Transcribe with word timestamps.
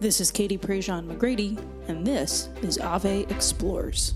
This 0.00 0.20
is 0.20 0.30
Katie 0.30 0.56
Prejean 0.56 1.08
McGrady, 1.08 1.58
and 1.88 2.06
this 2.06 2.50
is 2.62 2.78
Ave 2.78 3.22
Explores. 3.30 4.14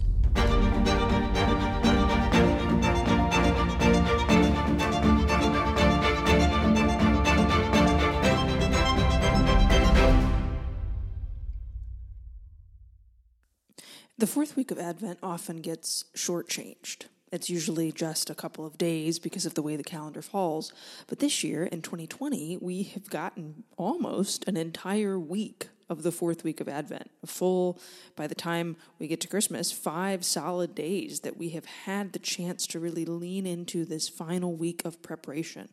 The 14.18 14.28
fourth 14.28 14.54
week 14.54 14.70
of 14.70 14.78
Advent 14.78 15.18
often 15.20 15.56
gets 15.56 16.04
shortchanged. 16.14 17.06
It's 17.32 17.48
usually 17.48 17.90
just 17.92 18.28
a 18.28 18.34
couple 18.34 18.66
of 18.66 18.76
days 18.76 19.18
because 19.18 19.46
of 19.46 19.54
the 19.54 19.62
way 19.62 19.74
the 19.76 19.82
calendar 19.82 20.20
falls. 20.20 20.70
But 21.06 21.18
this 21.18 21.42
year, 21.42 21.64
in 21.64 21.80
2020, 21.80 22.58
we 22.60 22.82
have 22.94 23.08
gotten 23.08 23.64
almost 23.78 24.46
an 24.46 24.58
entire 24.58 25.18
week 25.18 25.70
of 25.88 26.02
the 26.02 26.12
fourth 26.12 26.45
week 26.45 26.60
of 26.60 26.68
Advent. 26.68 27.10
A 27.22 27.26
full, 27.26 27.78
by 28.16 28.26
the 28.26 28.34
time 28.34 28.76
we 28.98 29.09
get 29.09 29.20
to 29.23 29.28
Christmas, 29.28 29.73
five 29.73 30.26
solid 30.26 30.74
days 30.74 31.20
that 31.20 31.38
we 31.38 31.50
have 31.50 31.64
had 31.64 32.12
the 32.12 32.18
chance 32.18 32.66
to 32.68 32.78
really 32.78 33.06
lean 33.06 33.46
into 33.46 33.87
this 33.87 34.10
final 34.10 34.54
week 34.54 34.84
of 34.84 35.01
preparation, 35.02 35.70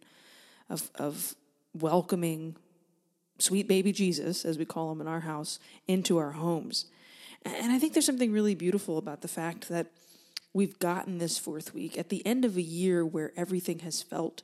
of, 0.69 0.89
of 0.95 1.35
welcoming 1.73 2.55
sweet 3.37 3.67
baby 3.67 3.91
Jesus, 3.91 4.45
as 4.45 4.57
we 4.57 4.65
call 4.65 4.91
him 4.93 5.01
in 5.01 5.07
our 5.07 5.21
house, 5.21 5.59
into 5.89 6.17
our 6.17 6.31
homes. 6.31 6.85
And 7.43 7.71
I 7.71 7.79
think 7.79 7.93
there's 7.93 8.05
something 8.05 8.31
really 8.31 8.55
beautiful 8.55 8.97
about 8.97 9.21
the 9.21 9.27
fact 9.27 9.67
that 9.69 9.87
we've 10.59 10.77
gotten 10.77 11.19
this 11.19 11.37
fourth 11.37 11.73
week 11.73 11.97
at 11.97 12.09
the 12.09 12.25
end 12.25 12.43
of 12.43 12.57
a 12.57 12.61
year 12.61 13.05
where 13.05 13.31
everything 13.37 13.79
has 13.79 14.01
felt 14.01 14.43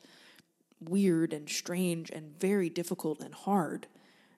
weird 0.79 1.33
and 1.33 1.49
strange 1.49 2.09
and 2.09 2.39
very 2.39 2.69
difficult 2.69 3.19
and 3.19 3.33
hard, 3.33 3.87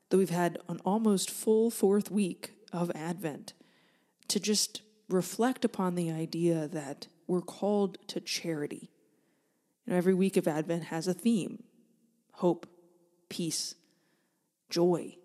that 0.10 0.18
we've 0.18 0.32
had 0.32 0.58
an 0.68 0.80
almost 0.84 1.30
full 1.30 1.70
fourth 1.70 2.10
week 2.10 2.54
of 2.74 2.92
Advent 2.96 3.54
to 4.28 4.40
just 4.40 4.82
reflect 5.08 5.64
upon 5.64 5.94
the 5.94 6.10
idea 6.10 6.68
that 6.68 7.06
we're 7.28 7.42
called 7.42 8.00
to 8.08 8.20
charity. 8.20 8.90
You 9.86 9.92
know, 9.92 9.98
every 9.98 10.16
week 10.16 10.36
of 10.36 10.48
Advent 10.48 10.86
has 10.86 11.08
a 11.08 11.14
theme 11.14 11.62
hope, 12.32 12.66
peace, 13.30 13.76
joy. 14.68 15.16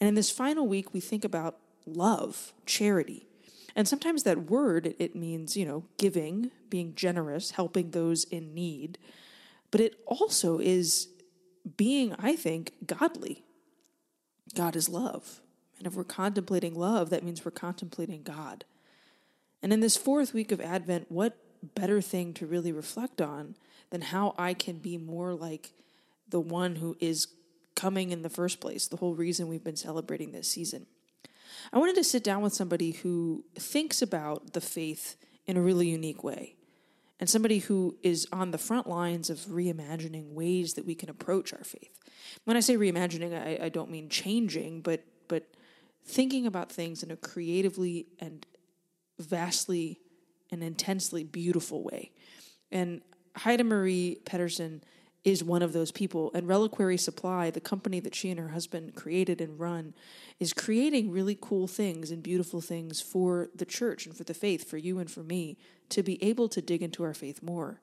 And 0.00 0.08
in 0.08 0.14
this 0.14 0.30
final 0.30 0.66
week, 0.66 0.94
we 0.94 1.00
think 1.00 1.26
about 1.26 1.58
love, 1.84 2.54
charity. 2.64 3.28
And 3.76 3.88
sometimes 3.88 4.22
that 4.22 4.50
word, 4.50 4.94
it, 4.98 5.16
means, 5.16 5.56
you 5.56 5.66
know, 5.66 5.84
giving, 5.98 6.50
being 6.70 6.94
generous, 6.94 7.52
helping 7.52 7.90
those 7.90 8.24
in 8.24 8.54
need. 8.54 8.98
But 9.70 9.80
it 9.80 9.96
also 10.06 10.58
is 10.58 11.08
being, 11.76 12.14
I 12.18 12.36
think, 12.36 12.72
godly. 12.86 13.42
God 14.54 14.76
is 14.76 14.88
love. 14.88 15.40
And 15.78 15.86
if 15.86 15.94
we're 15.94 16.04
contemplating 16.04 16.74
love, 16.74 17.10
that 17.10 17.24
means 17.24 17.44
we're 17.44 17.50
contemplating 17.50 18.22
God. 18.22 18.64
And 19.60 19.72
in 19.72 19.80
this 19.80 19.96
fourth 19.96 20.32
week 20.32 20.52
of 20.52 20.60
Advent, 20.60 21.10
what 21.10 21.36
better 21.74 22.00
thing 22.00 22.32
to 22.34 22.46
really 22.46 22.72
reflect 22.72 23.20
on 23.20 23.56
than 23.90 24.02
how 24.02 24.34
I 24.38 24.54
can 24.54 24.78
be 24.78 24.98
more 24.98 25.34
like 25.34 25.72
the 26.28 26.40
one 26.40 26.76
who 26.76 26.96
is 27.00 27.28
coming 27.74 28.10
in 28.10 28.22
the 28.22 28.30
first 28.30 28.60
place, 28.60 28.86
the 28.86 28.98
whole 28.98 29.14
reason 29.14 29.48
we've 29.48 29.64
been 29.64 29.76
celebrating 29.76 30.32
this 30.32 30.48
season. 30.48 30.86
I 31.72 31.78
wanted 31.78 31.96
to 31.96 32.04
sit 32.04 32.24
down 32.24 32.42
with 32.42 32.54
somebody 32.54 32.92
who 32.92 33.44
thinks 33.54 34.02
about 34.02 34.52
the 34.52 34.60
faith 34.60 35.16
in 35.46 35.56
a 35.56 35.62
really 35.62 35.88
unique 35.88 36.24
way 36.24 36.56
and 37.20 37.30
somebody 37.30 37.58
who 37.58 37.96
is 38.02 38.26
on 38.32 38.50
the 38.50 38.58
front 38.58 38.88
lines 38.88 39.30
of 39.30 39.38
reimagining 39.46 40.32
ways 40.32 40.74
that 40.74 40.84
we 40.84 40.94
can 40.94 41.08
approach 41.08 41.52
our 41.52 41.64
faith. 41.64 41.98
When 42.44 42.56
I 42.56 42.60
say 42.60 42.76
reimagining, 42.76 43.34
I, 43.34 43.66
I 43.66 43.68
don't 43.68 43.90
mean 43.90 44.08
changing, 44.08 44.82
but 44.82 45.04
but 45.28 45.44
thinking 46.04 46.46
about 46.46 46.70
things 46.70 47.02
in 47.02 47.10
a 47.10 47.16
creatively 47.16 48.06
and 48.18 48.44
vastly 49.18 50.00
and 50.50 50.62
intensely 50.62 51.24
beautiful 51.24 51.82
way. 51.82 52.12
And 52.70 53.00
Heidi 53.36 53.62
Marie 53.62 54.20
Pedersen 54.26 54.82
is 55.24 55.42
one 55.42 55.62
of 55.62 55.72
those 55.72 55.90
people. 55.90 56.30
And 56.34 56.46
Reliquary 56.46 56.98
Supply, 56.98 57.50
the 57.50 57.60
company 57.60 57.98
that 58.00 58.14
she 58.14 58.30
and 58.30 58.38
her 58.38 58.48
husband 58.48 58.94
created 58.94 59.40
and 59.40 59.58
run, 59.58 59.94
is 60.38 60.52
creating 60.52 61.10
really 61.10 61.36
cool 61.40 61.66
things 61.66 62.10
and 62.10 62.22
beautiful 62.22 62.60
things 62.60 63.00
for 63.00 63.48
the 63.54 63.64
church 63.64 64.06
and 64.06 64.16
for 64.16 64.24
the 64.24 64.34
faith, 64.34 64.68
for 64.68 64.76
you 64.76 64.98
and 64.98 65.10
for 65.10 65.22
me, 65.22 65.56
to 65.88 66.02
be 66.02 66.22
able 66.22 66.48
to 66.48 66.60
dig 66.60 66.82
into 66.82 67.02
our 67.02 67.14
faith 67.14 67.42
more. 67.42 67.80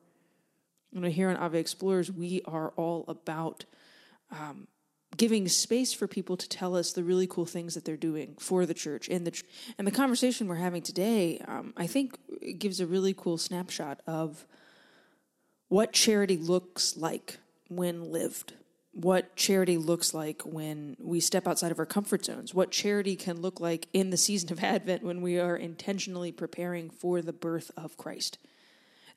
And 0.94 1.06
here 1.06 1.29
on 1.29 1.38
Ave 1.38 1.59
Explores, 1.59 2.12
we 2.12 2.41
are 2.46 2.69
all 2.75 3.06
about 3.07 3.66
um, 4.29 4.68
giving 5.18 5.47
space 5.47 5.94
for 5.94 6.08
people 6.08 6.38
to 6.38 6.47
tell 6.47 6.75
us 6.75 6.94
the 6.94 7.03
really 7.03 7.28
cool 7.28 7.46
things 7.46 7.73
that 7.73 7.85
they're 7.85 7.97
doing 7.97 8.35
for 8.40 8.66
the 8.66 8.73
church 8.73 9.08
in 9.08 9.23
the 9.23 9.41
and 9.78 9.88
the 9.88 9.91
conversation 9.91 10.47
we're 10.47 10.56
having 10.56 10.81
today. 10.81 11.41
Um, 11.47 11.73
I 11.75 11.88
think 11.88 12.18
gives 12.59 12.79
a 12.79 12.88
really 12.88 13.13
cool 13.13 13.38
snapshot 13.38 14.02
of 14.06 14.46
what 15.71 15.93
charity 15.93 16.35
looks 16.35 16.97
like 16.97 17.37
when 17.69 18.11
lived, 18.11 18.51
what 18.91 19.37
charity 19.37 19.77
looks 19.77 20.13
like 20.13 20.41
when 20.41 20.97
we 20.99 21.21
step 21.21 21.47
outside 21.47 21.71
of 21.71 21.79
our 21.79 21.85
comfort 21.85 22.25
zones, 22.25 22.53
what 22.53 22.71
charity 22.71 23.15
can 23.15 23.41
look 23.41 23.61
like 23.61 23.87
in 23.93 24.09
the 24.09 24.17
season 24.17 24.51
of 24.51 24.61
Advent 24.65 25.01
when 25.01 25.21
we 25.21 25.39
are 25.39 25.55
intentionally 25.55 26.29
preparing 26.29 26.89
for 26.89 27.21
the 27.21 27.31
birth 27.31 27.71
of 27.77 27.95
Christ. 27.95 28.37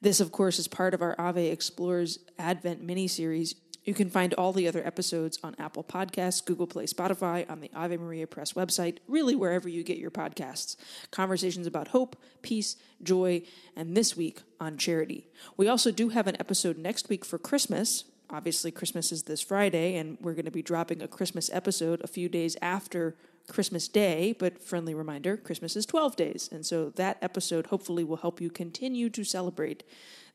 This, 0.00 0.20
of 0.20 0.30
course, 0.30 0.60
is 0.60 0.68
part 0.68 0.94
of 0.94 1.02
our 1.02 1.16
Ave 1.18 1.44
Explores 1.48 2.20
Advent 2.38 2.80
mini 2.80 3.08
series. 3.08 3.56
You 3.84 3.92
can 3.92 4.08
find 4.08 4.32
all 4.34 4.52
the 4.52 4.66
other 4.66 4.84
episodes 4.86 5.38
on 5.42 5.54
Apple 5.58 5.84
Podcasts, 5.84 6.44
Google 6.44 6.66
Play, 6.66 6.86
Spotify, 6.86 7.48
on 7.50 7.60
the 7.60 7.70
Ave 7.74 7.96
Maria 7.98 8.26
Press 8.26 8.54
website, 8.54 8.98
really 9.06 9.36
wherever 9.36 9.68
you 9.68 9.82
get 9.82 9.98
your 9.98 10.10
podcasts. 10.10 10.76
Conversations 11.10 11.66
about 11.66 11.88
hope, 11.88 12.16
peace, 12.40 12.76
joy, 13.02 13.42
and 13.76 13.96
this 13.96 14.16
week 14.16 14.40
on 14.58 14.78
charity. 14.78 15.28
We 15.56 15.68
also 15.68 15.90
do 15.90 16.08
have 16.08 16.26
an 16.26 16.36
episode 16.40 16.78
next 16.78 17.10
week 17.10 17.24
for 17.24 17.38
Christmas. 17.38 18.04
Obviously, 18.30 18.70
Christmas 18.70 19.12
is 19.12 19.24
this 19.24 19.42
Friday, 19.42 19.96
and 19.96 20.16
we're 20.20 20.32
going 20.32 20.46
to 20.46 20.50
be 20.50 20.62
dropping 20.62 21.02
a 21.02 21.08
Christmas 21.08 21.50
episode 21.52 22.00
a 22.02 22.08
few 22.08 22.28
days 22.30 22.56
after 22.62 23.16
Christmas 23.46 23.88
Day, 23.88 24.34
but 24.38 24.62
friendly 24.62 24.94
reminder 24.94 25.36
Christmas 25.36 25.76
is 25.76 25.84
12 25.84 26.16
days. 26.16 26.48
And 26.50 26.64
so 26.64 26.88
that 26.90 27.18
episode 27.20 27.66
hopefully 27.66 28.02
will 28.02 28.16
help 28.16 28.40
you 28.40 28.48
continue 28.48 29.10
to 29.10 29.24
celebrate 29.24 29.82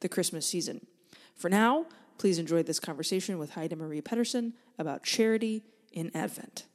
the 0.01 0.09
Christmas 0.09 0.45
season. 0.45 0.85
For 1.35 1.49
now, 1.49 1.87
Please 2.19 2.37
enjoy 2.37 2.61
this 2.63 2.79
conversation 2.81 3.39
with 3.39 3.51
Heidi 3.51 3.75
Marie 3.75 4.01
Pedersen 4.01 4.53
about 4.77 5.03
charity 5.03 5.63
in 5.93 6.11
Advent. 6.13 6.65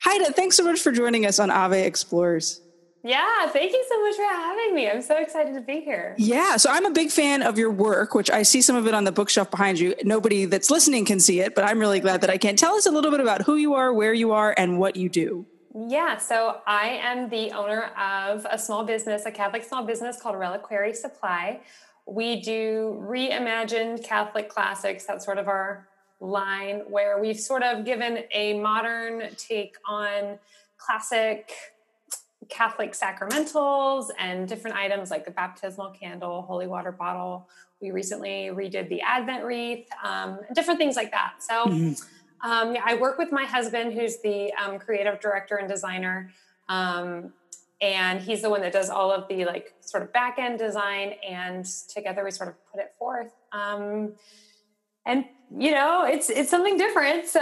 Heidi, 0.00 0.32
thanks 0.32 0.56
so 0.56 0.64
much 0.64 0.80
for 0.80 0.92
joining 0.92 1.26
us 1.26 1.38
on 1.38 1.50
Ave 1.50 1.84
Explores. 1.84 2.62
Yeah, 3.02 3.48
thank 3.48 3.70
you 3.70 3.84
so 3.86 4.00
much 4.00 4.16
for 4.16 4.22
having 4.22 4.74
me. 4.74 4.88
I'm 4.88 5.02
so 5.02 5.18
excited 5.18 5.52
to 5.52 5.60
be 5.60 5.82
here. 5.82 6.14
Yeah, 6.16 6.56
so 6.56 6.70
I'm 6.70 6.86
a 6.86 6.90
big 6.90 7.10
fan 7.10 7.42
of 7.42 7.58
your 7.58 7.70
work, 7.70 8.14
which 8.14 8.30
I 8.30 8.42
see 8.42 8.62
some 8.62 8.74
of 8.74 8.86
it 8.86 8.94
on 8.94 9.04
the 9.04 9.12
bookshelf 9.12 9.50
behind 9.50 9.78
you. 9.78 9.94
Nobody 10.04 10.46
that's 10.46 10.70
listening 10.70 11.04
can 11.04 11.20
see 11.20 11.40
it, 11.40 11.54
but 11.54 11.64
I'm 11.64 11.78
really 11.78 12.00
glad 12.00 12.22
that 12.22 12.30
I 12.30 12.38
can. 12.38 12.56
Tell 12.56 12.76
us 12.76 12.86
a 12.86 12.90
little 12.90 13.10
bit 13.10 13.20
about 13.20 13.42
who 13.42 13.56
you 13.56 13.74
are, 13.74 13.92
where 13.92 14.14
you 14.14 14.32
are, 14.32 14.54
and 14.56 14.78
what 14.78 14.96
you 14.96 15.10
do. 15.10 15.44
Yeah, 15.76 16.18
so 16.18 16.60
I 16.68 17.00
am 17.02 17.28
the 17.28 17.50
owner 17.50 17.90
of 17.98 18.46
a 18.48 18.56
small 18.56 18.84
business, 18.84 19.26
a 19.26 19.32
Catholic 19.32 19.64
small 19.64 19.84
business 19.84 20.20
called 20.20 20.38
Reliquary 20.38 20.94
Supply. 20.94 21.60
We 22.06 22.40
do 22.40 22.96
reimagined 23.04 24.04
Catholic 24.04 24.48
classics. 24.48 25.04
That's 25.04 25.24
sort 25.24 25.38
of 25.38 25.48
our 25.48 25.88
line 26.20 26.82
where 26.88 27.20
we've 27.20 27.40
sort 27.40 27.64
of 27.64 27.84
given 27.84 28.20
a 28.32 28.60
modern 28.60 29.34
take 29.36 29.74
on 29.88 30.38
classic 30.76 31.50
Catholic 32.48 32.92
sacramentals 32.92 34.10
and 34.16 34.46
different 34.46 34.76
items 34.76 35.10
like 35.10 35.24
the 35.24 35.32
baptismal 35.32 35.90
candle, 35.90 36.42
holy 36.42 36.68
water 36.68 36.92
bottle. 36.92 37.48
We 37.80 37.90
recently 37.90 38.50
redid 38.52 38.88
the 38.88 39.00
Advent 39.00 39.44
wreath, 39.44 39.88
um, 40.04 40.38
different 40.54 40.78
things 40.78 40.94
like 40.94 41.10
that. 41.10 41.34
So, 41.40 41.66
mm-hmm 41.66 42.13
um, 42.44 42.74
yeah, 42.74 42.82
I 42.84 42.94
work 42.94 43.18
with 43.18 43.32
my 43.32 43.44
husband, 43.44 43.94
who's 43.94 44.18
the 44.18 44.52
um, 44.52 44.78
creative 44.78 45.18
director 45.18 45.56
and 45.56 45.66
designer, 45.66 46.30
um, 46.68 47.32
and 47.80 48.20
he's 48.20 48.42
the 48.42 48.50
one 48.50 48.60
that 48.60 48.72
does 48.72 48.90
all 48.90 49.10
of 49.10 49.26
the 49.28 49.46
like 49.46 49.74
sort 49.80 50.02
of 50.02 50.12
back 50.12 50.38
end 50.38 50.58
design. 50.58 51.14
And 51.26 51.66
together, 51.88 52.22
we 52.22 52.30
sort 52.30 52.50
of 52.50 52.54
put 52.70 52.80
it 52.80 52.92
forth. 52.98 53.32
Um, 53.52 54.12
and 55.06 55.24
you 55.56 55.70
know, 55.70 56.04
it's 56.04 56.28
it's 56.28 56.50
something 56.50 56.76
different. 56.76 57.26
So 57.26 57.40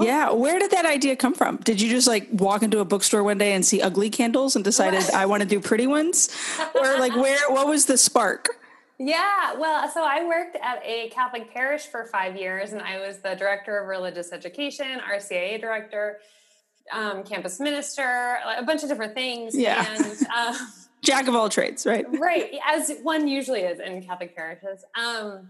yeah, 0.00 0.30
where 0.30 0.58
did 0.58 0.70
that 0.70 0.86
idea 0.86 1.14
come 1.14 1.34
from? 1.34 1.58
Did 1.58 1.78
you 1.80 1.90
just 1.90 2.08
like 2.08 2.28
walk 2.32 2.62
into 2.62 2.80
a 2.80 2.84
bookstore 2.86 3.22
one 3.22 3.36
day 3.36 3.52
and 3.52 3.64
see 3.64 3.82
ugly 3.82 4.08
candles 4.08 4.56
and 4.56 4.64
decided 4.64 5.02
I 5.14 5.26
want 5.26 5.42
to 5.42 5.48
do 5.48 5.60
pretty 5.60 5.86
ones, 5.86 6.30
or 6.74 6.98
like 6.98 7.14
where? 7.14 7.50
What 7.50 7.68
was 7.68 7.84
the 7.84 7.98
spark? 7.98 8.48
Yeah, 8.98 9.54
well, 9.56 9.88
so 9.88 10.02
I 10.04 10.24
worked 10.24 10.56
at 10.56 10.82
a 10.84 11.08
Catholic 11.10 11.52
parish 11.54 11.86
for 11.86 12.06
five 12.06 12.36
years, 12.36 12.72
and 12.72 12.82
I 12.82 12.98
was 12.98 13.18
the 13.18 13.36
director 13.36 13.78
of 13.78 13.86
religious 13.86 14.32
education, 14.32 15.00
RCIA 15.00 15.60
director, 15.60 16.18
um, 16.92 17.22
campus 17.22 17.60
minister, 17.60 18.38
a 18.56 18.62
bunch 18.64 18.82
of 18.82 18.88
different 18.88 19.14
things. 19.14 19.56
Yeah. 19.56 19.86
And, 19.88 20.26
um, 20.36 20.56
Jack 21.00 21.28
of 21.28 21.36
all 21.36 21.48
trades, 21.48 21.86
right? 21.86 22.06
right, 22.18 22.54
as 22.66 22.90
one 23.02 23.28
usually 23.28 23.60
is 23.60 23.78
in 23.78 24.02
Catholic 24.02 24.34
parishes. 24.34 24.84
Um, 25.00 25.48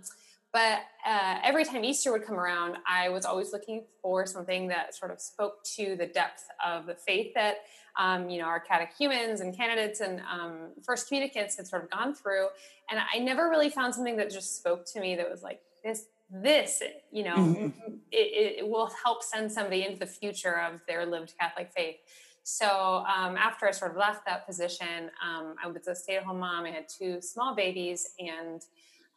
but 0.53 0.81
uh, 1.06 1.39
every 1.43 1.65
time 1.65 1.85
Easter 1.85 2.12
would 2.12 2.27
come 2.27 2.37
around, 2.39 2.77
I 2.87 3.09
was 3.09 3.25
always 3.25 3.53
looking 3.53 3.85
for 4.03 4.27
something 4.27 4.69
that 4.69 4.95
sort 4.95 5.11
of 5.11 5.21
spoke 5.21 5.65
to 5.77 5.97
the 5.97 6.06
depth 6.06 6.45
of 6.65 6.87
the 6.87 6.95
faith 6.95 7.33
that 7.35 7.59
um, 7.99 8.31
you 8.31 8.39
know 8.39 8.47
our 8.47 8.61
catechumens 8.61 9.41
and 9.41 9.56
candidates 9.56 10.00
and 10.00 10.21
um, 10.31 10.71
first 10.83 11.09
communicants 11.09 11.56
had 11.56 11.67
sort 11.67 11.85
of 11.85 11.91
gone 11.91 12.15
through, 12.15 12.49
and 12.91 13.00
I 13.12 13.19
never 13.19 13.49
really 13.49 13.71
found 13.71 13.95
something 13.95 14.17
that 14.17 14.31
just 14.31 14.56
spoke 14.56 14.87
to 14.93 15.00
me 15.00 15.17
that 15.17 15.31
was 15.31 15.43
like 15.43 15.61
this. 15.85 16.06
This, 16.31 16.83
you 17.11 17.25
know, 17.25 17.37
mm-hmm. 17.37 17.69
it, 18.12 18.59
it, 18.59 18.69
will 18.69 18.91
help 19.03 19.23
send 19.23 19.50
somebody 19.50 19.87
into 19.87 19.99
the 19.99 20.06
future 20.06 20.61
of 20.61 20.83
their 20.87 21.06
lived 21.06 21.33
Catholic 21.41 21.71
faith. 21.75 21.97
So 22.43 22.67
um, 22.67 23.39
after 23.39 23.67
I 23.67 23.71
sort 23.71 23.93
of 23.93 23.97
left 23.97 24.27
that 24.27 24.47
position, 24.47 25.11
um, 25.27 25.55
I 25.62 25.69
was 25.69 25.87
a 25.87 25.95
stay-at-home 25.95 26.39
mom. 26.39 26.67
I 26.67 26.71
had 26.71 26.87
two 26.87 27.23
small 27.23 27.55
babies, 27.55 28.11
and 28.19 28.62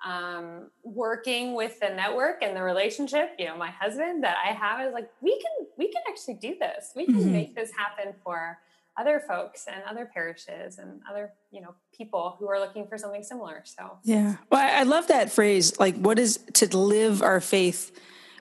um, 0.06 0.70
working 0.84 1.54
with 1.54 1.80
the 1.80 1.90
network 1.90 2.42
and 2.42 2.56
the 2.56 2.64
relationship, 2.64 3.36
you 3.38 3.46
know, 3.46 3.56
my 3.56 3.70
husband 3.70 4.24
that 4.24 4.38
I 4.44 4.54
have 4.54 4.88
is 4.88 4.94
like, 4.94 5.10
we 5.22 5.40
can, 5.40 5.68
we 5.78 5.92
can 5.92 6.02
actually 6.10 6.36
do 6.36 6.56
this. 6.60 6.92
We 6.96 7.06
can 7.06 7.16
mm-hmm. 7.16 7.32
make 7.32 7.56
this 7.56 7.72
happen 7.72 8.14
for 8.24 8.60
other 8.98 9.22
folks 9.26 9.68
and 9.68 9.84
other 9.90 10.10
parishes 10.12 10.78
and 10.78 11.02
other, 11.10 11.32
you 11.52 11.62
know, 11.62 11.76
people 11.96 12.36
who 12.40 12.50
are 12.50 12.60
looking 12.60 12.88
for 12.88 12.98
something 12.98 13.24
similar. 13.24 13.62
So, 13.64 14.00
yeah. 14.04 14.38
Well, 14.52 14.62
I 14.62 14.84
love 14.84 15.08
that 15.08 15.32
phrase. 15.32 15.80
Like, 15.80 15.96
what 15.96 16.20
is 16.20 16.40
to 16.54 16.78
live 16.78 17.22
our 17.22 17.40
faith 17.40 17.92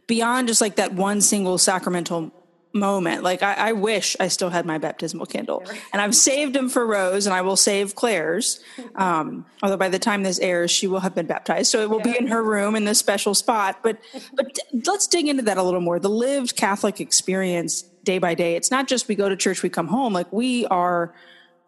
beyond 0.07 0.49
just 0.49 0.61
like 0.61 0.77
that 0.77 0.93
one 0.93 1.21
single 1.21 1.57
sacramental 1.57 2.33
moment. 2.73 3.23
Like 3.23 3.43
I, 3.43 3.55
I, 3.55 3.73
wish 3.73 4.17
I 4.21 4.29
still 4.29 4.51
had 4.51 4.67
my 4.67 4.79
baptismal 4.79 5.27
candle, 5.27 5.63
and 5.93 6.01
I've 6.01 6.15
saved 6.15 6.55
them 6.55 6.69
for 6.69 6.87
Rose, 6.87 7.27
and 7.27 7.35
I 7.35 7.43
will 7.43 7.57
save 7.57 7.95
Claire's. 7.95 8.61
Um, 8.97 9.47
although 9.63 9.77
by 9.77 9.89
the 9.89 9.99
time 9.99 10.25
this 10.25 10.39
airs, 10.41 10.71
she 10.71 10.87
will 10.87 11.01
have 11.01 11.15
been 11.15 11.27
baptized, 11.27 11.71
so 11.71 11.81
it 11.81 11.89
will 11.89 11.99
yeah. 11.99 12.13
be 12.13 12.19
in 12.19 12.27
her 12.27 12.43
room 12.43 12.75
in 12.77 12.85
this 12.85 12.99
special 12.99 13.35
spot. 13.35 13.79
But 13.83 13.99
but 14.35 14.59
let's 14.87 15.07
dig 15.07 15.29
into 15.29 15.43
that 15.45 15.57
a 15.57 15.63
little 15.63 15.81
more. 15.81 15.99
The 15.99 16.11
lived 16.11 16.57
Catholic 16.57 17.01
experience, 17.01 17.83
day 18.05 18.19
by 18.19 18.35
day. 18.35 18.57
It's 18.57 18.71
not 18.71 18.89
just 18.89 19.09
we 19.09 19.15
go 19.15 19.29
to 19.29 19.37
church, 19.37 19.63
we 19.63 19.71
come 19.71 19.87
home. 19.87 20.13
Like 20.13 20.31
we 20.33 20.67
are. 20.67 21.15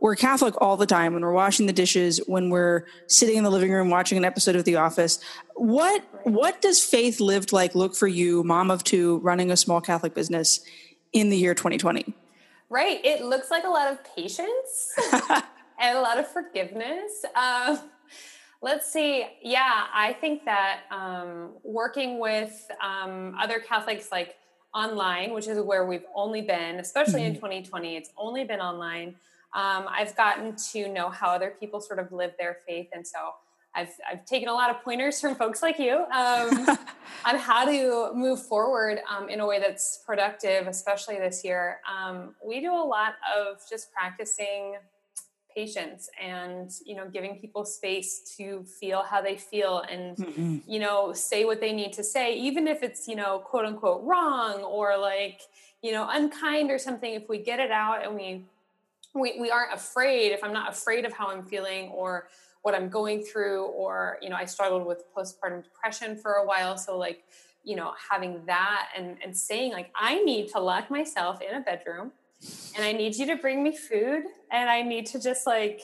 We're 0.00 0.16
Catholic 0.16 0.60
all 0.60 0.76
the 0.76 0.84
time 0.84 1.14
when 1.14 1.22
we're 1.22 1.32
washing 1.32 1.66
the 1.66 1.72
dishes, 1.72 2.18
when 2.26 2.50
we're 2.50 2.86
sitting 3.06 3.36
in 3.36 3.44
the 3.44 3.50
living 3.52 3.70
room 3.70 3.88
watching 3.88 4.18
an 4.18 4.24
episode 4.24 4.56
of 4.56 4.64
The 4.64 4.74
Office. 4.74 5.20
What 5.54 6.02
what 6.24 6.60
does 6.60 6.82
faith 6.82 7.20
lived 7.20 7.52
like 7.52 7.76
look 7.76 7.94
for 7.94 8.08
you, 8.08 8.42
mom 8.42 8.72
of 8.72 8.82
two, 8.82 9.18
running 9.18 9.52
a 9.52 9.56
small 9.56 9.80
Catholic 9.80 10.12
business 10.12 10.60
in 11.12 11.30
the 11.30 11.36
year 11.36 11.54
2020? 11.54 12.14
Right. 12.68 13.04
It 13.04 13.22
looks 13.22 13.50
like 13.50 13.64
a 13.64 13.68
lot 13.68 13.92
of 13.92 13.98
patience 14.16 14.94
and 15.78 15.98
a 15.98 16.00
lot 16.00 16.18
of 16.18 16.26
forgiveness. 16.26 17.24
Um, 17.34 17.80
let's 18.62 18.90
see. 18.90 19.26
Yeah, 19.42 19.86
I 19.92 20.14
think 20.14 20.44
that 20.46 20.80
um, 20.90 21.50
working 21.62 22.18
with 22.18 22.70
um, 22.82 23.36
other 23.38 23.60
Catholics, 23.60 24.08
like 24.10 24.36
online, 24.74 25.34
which 25.34 25.48
is 25.48 25.60
where 25.60 25.84
we've 25.84 26.06
only 26.14 26.40
been, 26.40 26.76
especially 26.76 27.20
mm-hmm. 27.20 27.34
in 27.34 27.34
2020, 27.34 27.96
it's 27.96 28.10
only 28.16 28.44
been 28.44 28.60
online. 28.60 29.16
Um, 29.54 29.84
I've 29.88 30.16
gotten 30.16 30.56
to 30.72 30.88
know 30.88 31.10
how 31.10 31.28
other 31.28 31.54
people 31.60 31.80
sort 31.80 31.98
of 31.98 32.10
live 32.10 32.32
their 32.38 32.58
faith. 32.66 32.88
And 32.94 33.06
so 33.06 33.18
I've, 33.74 33.90
I've 34.10 34.24
taken 34.26 34.48
a 34.48 34.52
lot 34.52 34.70
of 34.70 34.82
pointers 34.82 35.20
from 35.20 35.34
folks 35.34 35.62
like 35.62 35.78
you 35.78 36.04
um, 36.14 36.66
on 37.24 37.36
how 37.36 37.64
to 37.64 38.12
move 38.14 38.42
forward 38.42 39.00
um, 39.08 39.28
in 39.28 39.40
a 39.40 39.46
way 39.46 39.60
that's 39.60 40.02
productive, 40.06 40.66
especially 40.66 41.16
this 41.16 41.44
year. 41.44 41.80
Um, 41.90 42.34
we 42.44 42.60
do 42.60 42.72
a 42.72 42.84
lot 42.84 43.14
of 43.36 43.58
just 43.68 43.92
practicing 43.92 44.76
patience 45.54 46.08
and 46.20 46.70
you 46.86 46.96
know 46.96 47.08
giving 47.08 47.38
people 47.38 47.64
space 47.64 48.34
to 48.38 48.64
feel 48.80 49.02
how 49.02 49.20
they 49.20 49.36
feel 49.36 49.80
and 49.90 50.16
mm-hmm. 50.16 50.58
you 50.66 50.78
know 50.78 51.12
say 51.12 51.44
what 51.44 51.60
they 51.60 51.72
need 51.72 51.92
to 51.92 52.02
say 52.02 52.34
even 52.34 52.66
if 52.66 52.82
it's 52.82 53.06
you 53.06 53.14
know 53.14 53.38
quote 53.38 53.66
unquote 53.66 54.02
wrong 54.02 54.62
or 54.62 54.96
like 54.96 55.42
you 55.82 55.92
know 55.92 56.08
unkind 56.10 56.70
or 56.70 56.78
something 56.78 57.12
if 57.12 57.28
we 57.28 57.38
get 57.38 57.60
it 57.60 57.70
out 57.70 58.02
and 58.02 58.14
we 58.14 58.44
we, 59.14 59.38
we 59.38 59.50
aren't 59.50 59.72
afraid 59.72 60.32
if 60.32 60.42
i'm 60.42 60.52
not 60.52 60.70
afraid 60.70 61.04
of 61.04 61.12
how 61.12 61.28
i'm 61.28 61.44
feeling 61.44 61.88
or 61.90 62.28
what 62.62 62.74
I'm 62.74 62.88
going 62.88 63.22
through, 63.22 63.64
or, 63.66 64.18
you 64.22 64.30
know, 64.30 64.36
I 64.36 64.44
struggled 64.44 64.86
with 64.86 65.04
postpartum 65.14 65.64
depression 65.64 66.16
for 66.16 66.34
a 66.34 66.46
while. 66.46 66.76
So, 66.78 66.96
like, 66.96 67.24
you 67.64 67.76
know, 67.76 67.92
having 68.10 68.44
that 68.46 68.88
and, 68.96 69.16
and 69.22 69.36
saying, 69.36 69.72
like, 69.72 69.90
I 69.94 70.22
need 70.22 70.48
to 70.50 70.60
lock 70.60 70.90
myself 70.90 71.40
in 71.42 71.56
a 71.56 71.60
bedroom 71.60 72.12
and 72.76 72.84
I 72.84 72.92
need 72.92 73.16
you 73.16 73.26
to 73.26 73.36
bring 73.36 73.62
me 73.62 73.76
food 73.76 74.24
and 74.50 74.70
I 74.70 74.82
need 74.82 75.06
to 75.06 75.20
just 75.20 75.46
like 75.46 75.82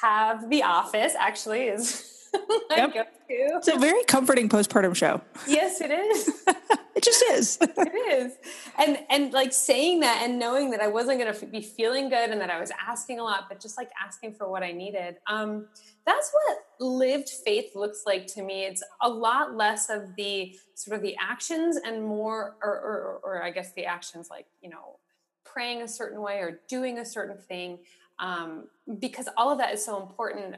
have 0.00 0.50
the 0.50 0.64
office 0.64 1.14
actually 1.16 1.68
is 1.68 2.28
yep. 2.70 3.12
It's 3.30 3.68
a 3.68 3.78
very 3.78 4.02
comforting 4.04 4.48
postpartum 4.48 4.94
show. 4.94 5.20
Yes, 5.46 5.80
it 5.80 5.90
is. 5.90 6.42
it 6.96 7.02
just 7.02 7.24
is. 7.30 7.58
it 7.60 7.94
is. 8.12 8.36
And 8.78 8.98
and 9.08 9.32
like 9.32 9.52
saying 9.52 10.00
that 10.00 10.22
and 10.22 10.38
knowing 10.38 10.70
that 10.70 10.80
I 10.80 10.88
wasn't 10.88 11.20
going 11.20 11.32
to 11.32 11.46
be 11.46 11.60
feeling 11.60 12.08
good 12.08 12.30
and 12.30 12.40
that 12.40 12.50
I 12.50 12.58
was 12.58 12.72
asking 12.86 13.20
a 13.20 13.22
lot, 13.22 13.44
but 13.48 13.60
just 13.60 13.76
like 13.76 13.90
asking 14.04 14.34
for 14.34 14.50
what 14.50 14.62
I 14.62 14.72
needed. 14.72 15.16
Um, 15.28 15.68
that's 16.06 16.30
what 16.32 16.58
lived 16.80 17.28
faith 17.28 17.76
looks 17.76 18.02
like 18.04 18.26
to 18.28 18.42
me. 18.42 18.64
It's 18.64 18.82
a 19.00 19.08
lot 19.08 19.54
less 19.54 19.90
of 19.90 20.16
the 20.16 20.56
sort 20.74 20.96
of 20.96 21.02
the 21.02 21.16
actions 21.20 21.76
and 21.76 22.02
more, 22.02 22.56
or, 22.62 22.72
or, 22.72 23.20
or 23.22 23.42
I 23.42 23.50
guess 23.50 23.72
the 23.74 23.84
actions 23.84 24.28
like 24.28 24.46
you 24.60 24.70
know 24.70 24.98
praying 25.44 25.82
a 25.82 25.88
certain 25.88 26.20
way 26.20 26.38
or 26.38 26.60
doing 26.68 26.98
a 26.98 27.04
certain 27.04 27.38
thing. 27.38 27.78
Um, 28.18 28.68
because 28.98 29.28
all 29.36 29.50
of 29.50 29.58
that 29.58 29.72
is 29.72 29.84
so 29.84 30.02
important 30.02 30.56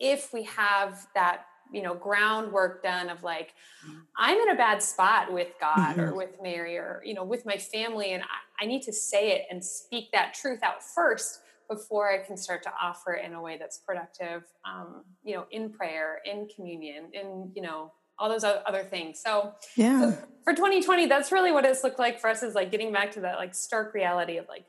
if 0.00 0.32
we 0.32 0.44
have 0.44 1.06
that 1.14 1.44
you 1.72 1.82
know 1.82 1.94
groundwork 1.94 2.82
done 2.82 3.08
of 3.08 3.22
like 3.22 3.54
mm-hmm. 3.86 3.98
i'm 4.16 4.38
in 4.38 4.50
a 4.50 4.54
bad 4.54 4.82
spot 4.82 5.32
with 5.32 5.48
god 5.60 5.96
mm-hmm. 5.96 6.00
or 6.00 6.14
with 6.14 6.40
mary 6.42 6.76
or 6.76 7.02
you 7.04 7.14
know 7.14 7.24
with 7.24 7.46
my 7.46 7.56
family 7.56 8.12
and 8.12 8.22
I, 8.22 8.64
I, 8.64 8.66
need 8.66 8.82
to 8.82 8.92
say 8.92 9.32
it 9.32 9.42
and 9.50 9.64
speak 9.64 10.10
that 10.12 10.34
truth 10.34 10.62
out 10.62 10.82
first 10.82 11.40
before 11.68 12.10
i 12.10 12.18
can 12.18 12.36
start 12.36 12.62
to 12.64 12.72
offer 12.80 13.14
it 13.14 13.24
in 13.24 13.34
a 13.34 13.42
way 13.42 13.56
that's 13.58 13.78
productive 13.78 14.42
um, 14.64 15.04
you 15.24 15.34
know 15.34 15.46
in 15.50 15.70
prayer 15.70 16.20
in 16.24 16.48
communion 16.54 17.10
in 17.12 17.50
you 17.54 17.62
know 17.62 17.92
all 18.18 18.28
those 18.28 18.44
other 18.44 18.82
things 18.82 19.20
so 19.22 19.54
yeah 19.76 20.10
so 20.10 20.18
for 20.44 20.52
2020 20.52 21.06
that's 21.06 21.32
really 21.32 21.52
what 21.52 21.64
it's 21.64 21.82
looked 21.82 21.98
like 21.98 22.20
for 22.20 22.28
us 22.28 22.42
is 22.42 22.54
like 22.54 22.70
getting 22.70 22.92
back 22.92 23.12
to 23.12 23.20
that 23.20 23.36
like 23.36 23.54
stark 23.54 23.94
reality 23.94 24.36
of 24.36 24.46
like 24.48 24.64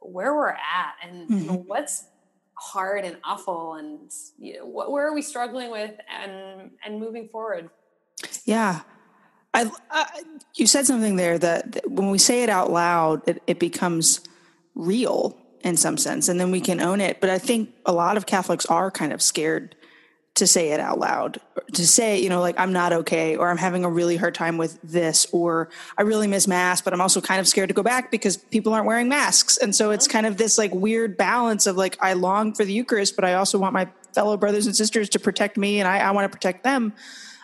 where 0.00 0.34
we're 0.34 0.48
at 0.48 0.94
and 1.02 1.28
mm-hmm. 1.28 1.54
what's 1.66 2.04
hard 2.60 3.04
and 3.04 3.16
awful 3.24 3.74
and 3.74 4.12
you 4.38 4.58
know, 4.58 4.66
what 4.66 4.90
where 4.90 5.06
are 5.06 5.14
we 5.14 5.22
struggling 5.22 5.70
with 5.70 5.94
and 6.08 6.70
and 6.84 7.00
moving 7.00 7.28
forward? 7.28 7.70
Yeah. 8.44 8.82
I, 9.52 9.70
I 9.90 10.22
you 10.54 10.66
said 10.66 10.86
something 10.86 11.16
there 11.16 11.38
that, 11.38 11.72
that, 11.72 11.90
when 11.90 12.10
we 12.10 12.18
say 12.18 12.44
it 12.44 12.48
out 12.48 12.70
loud 12.70 13.26
it, 13.26 13.42
it 13.46 13.58
becomes 13.58 14.20
real 14.76 15.36
in 15.62 15.76
some 15.76 15.96
sense 15.96 16.28
and 16.28 16.38
then 16.38 16.50
we 16.50 16.60
can 16.60 16.80
own 16.80 17.00
it. 17.00 17.20
But 17.20 17.30
i 17.30 17.38
think 17.38 17.74
a 17.86 17.92
lot 17.92 18.16
of 18.16 18.26
catholics 18.26 18.66
are 18.66 18.90
kind 18.90 19.12
of 19.12 19.20
scared 19.22 19.74
to 20.40 20.46
say 20.46 20.70
it 20.70 20.80
out 20.80 20.98
loud 20.98 21.38
to 21.74 21.86
say 21.86 22.18
you 22.18 22.30
know 22.30 22.40
like 22.40 22.58
i'm 22.58 22.72
not 22.72 22.94
okay 22.94 23.36
or 23.36 23.50
i'm 23.50 23.58
having 23.58 23.84
a 23.84 23.90
really 23.90 24.16
hard 24.16 24.34
time 24.34 24.56
with 24.56 24.80
this 24.82 25.26
or 25.32 25.68
i 25.98 26.02
really 26.02 26.26
miss 26.26 26.48
mass 26.48 26.80
but 26.80 26.94
i'm 26.94 27.00
also 27.00 27.20
kind 27.20 27.38
of 27.38 27.46
scared 27.46 27.68
to 27.68 27.74
go 27.74 27.82
back 27.82 28.10
because 28.10 28.38
people 28.38 28.72
aren't 28.72 28.86
wearing 28.86 29.08
masks. 29.08 29.58
And 29.58 29.76
so 29.76 29.90
it's 29.90 30.08
kind 30.08 30.24
of 30.24 30.38
this 30.38 30.56
like 30.56 30.74
weird 30.74 31.18
balance 31.18 31.66
of 31.66 31.76
like 31.76 31.98
i 32.00 32.14
long 32.14 32.54
for 32.54 32.64
the 32.64 32.72
eucharist 32.72 33.16
but 33.16 33.24
i 33.26 33.34
also 33.34 33.58
want 33.58 33.74
my 33.74 33.86
fellow 34.14 34.38
brothers 34.38 34.64
and 34.64 34.74
sisters 34.74 35.10
to 35.10 35.20
protect 35.20 35.58
me 35.58 35.78
and 35.78 35.86
i, 35.86 35.98
I 35.98 36.10
want 36.12 36.24
to 36.24 36.34
protect 36.34 36.64
them. 36.64 36.94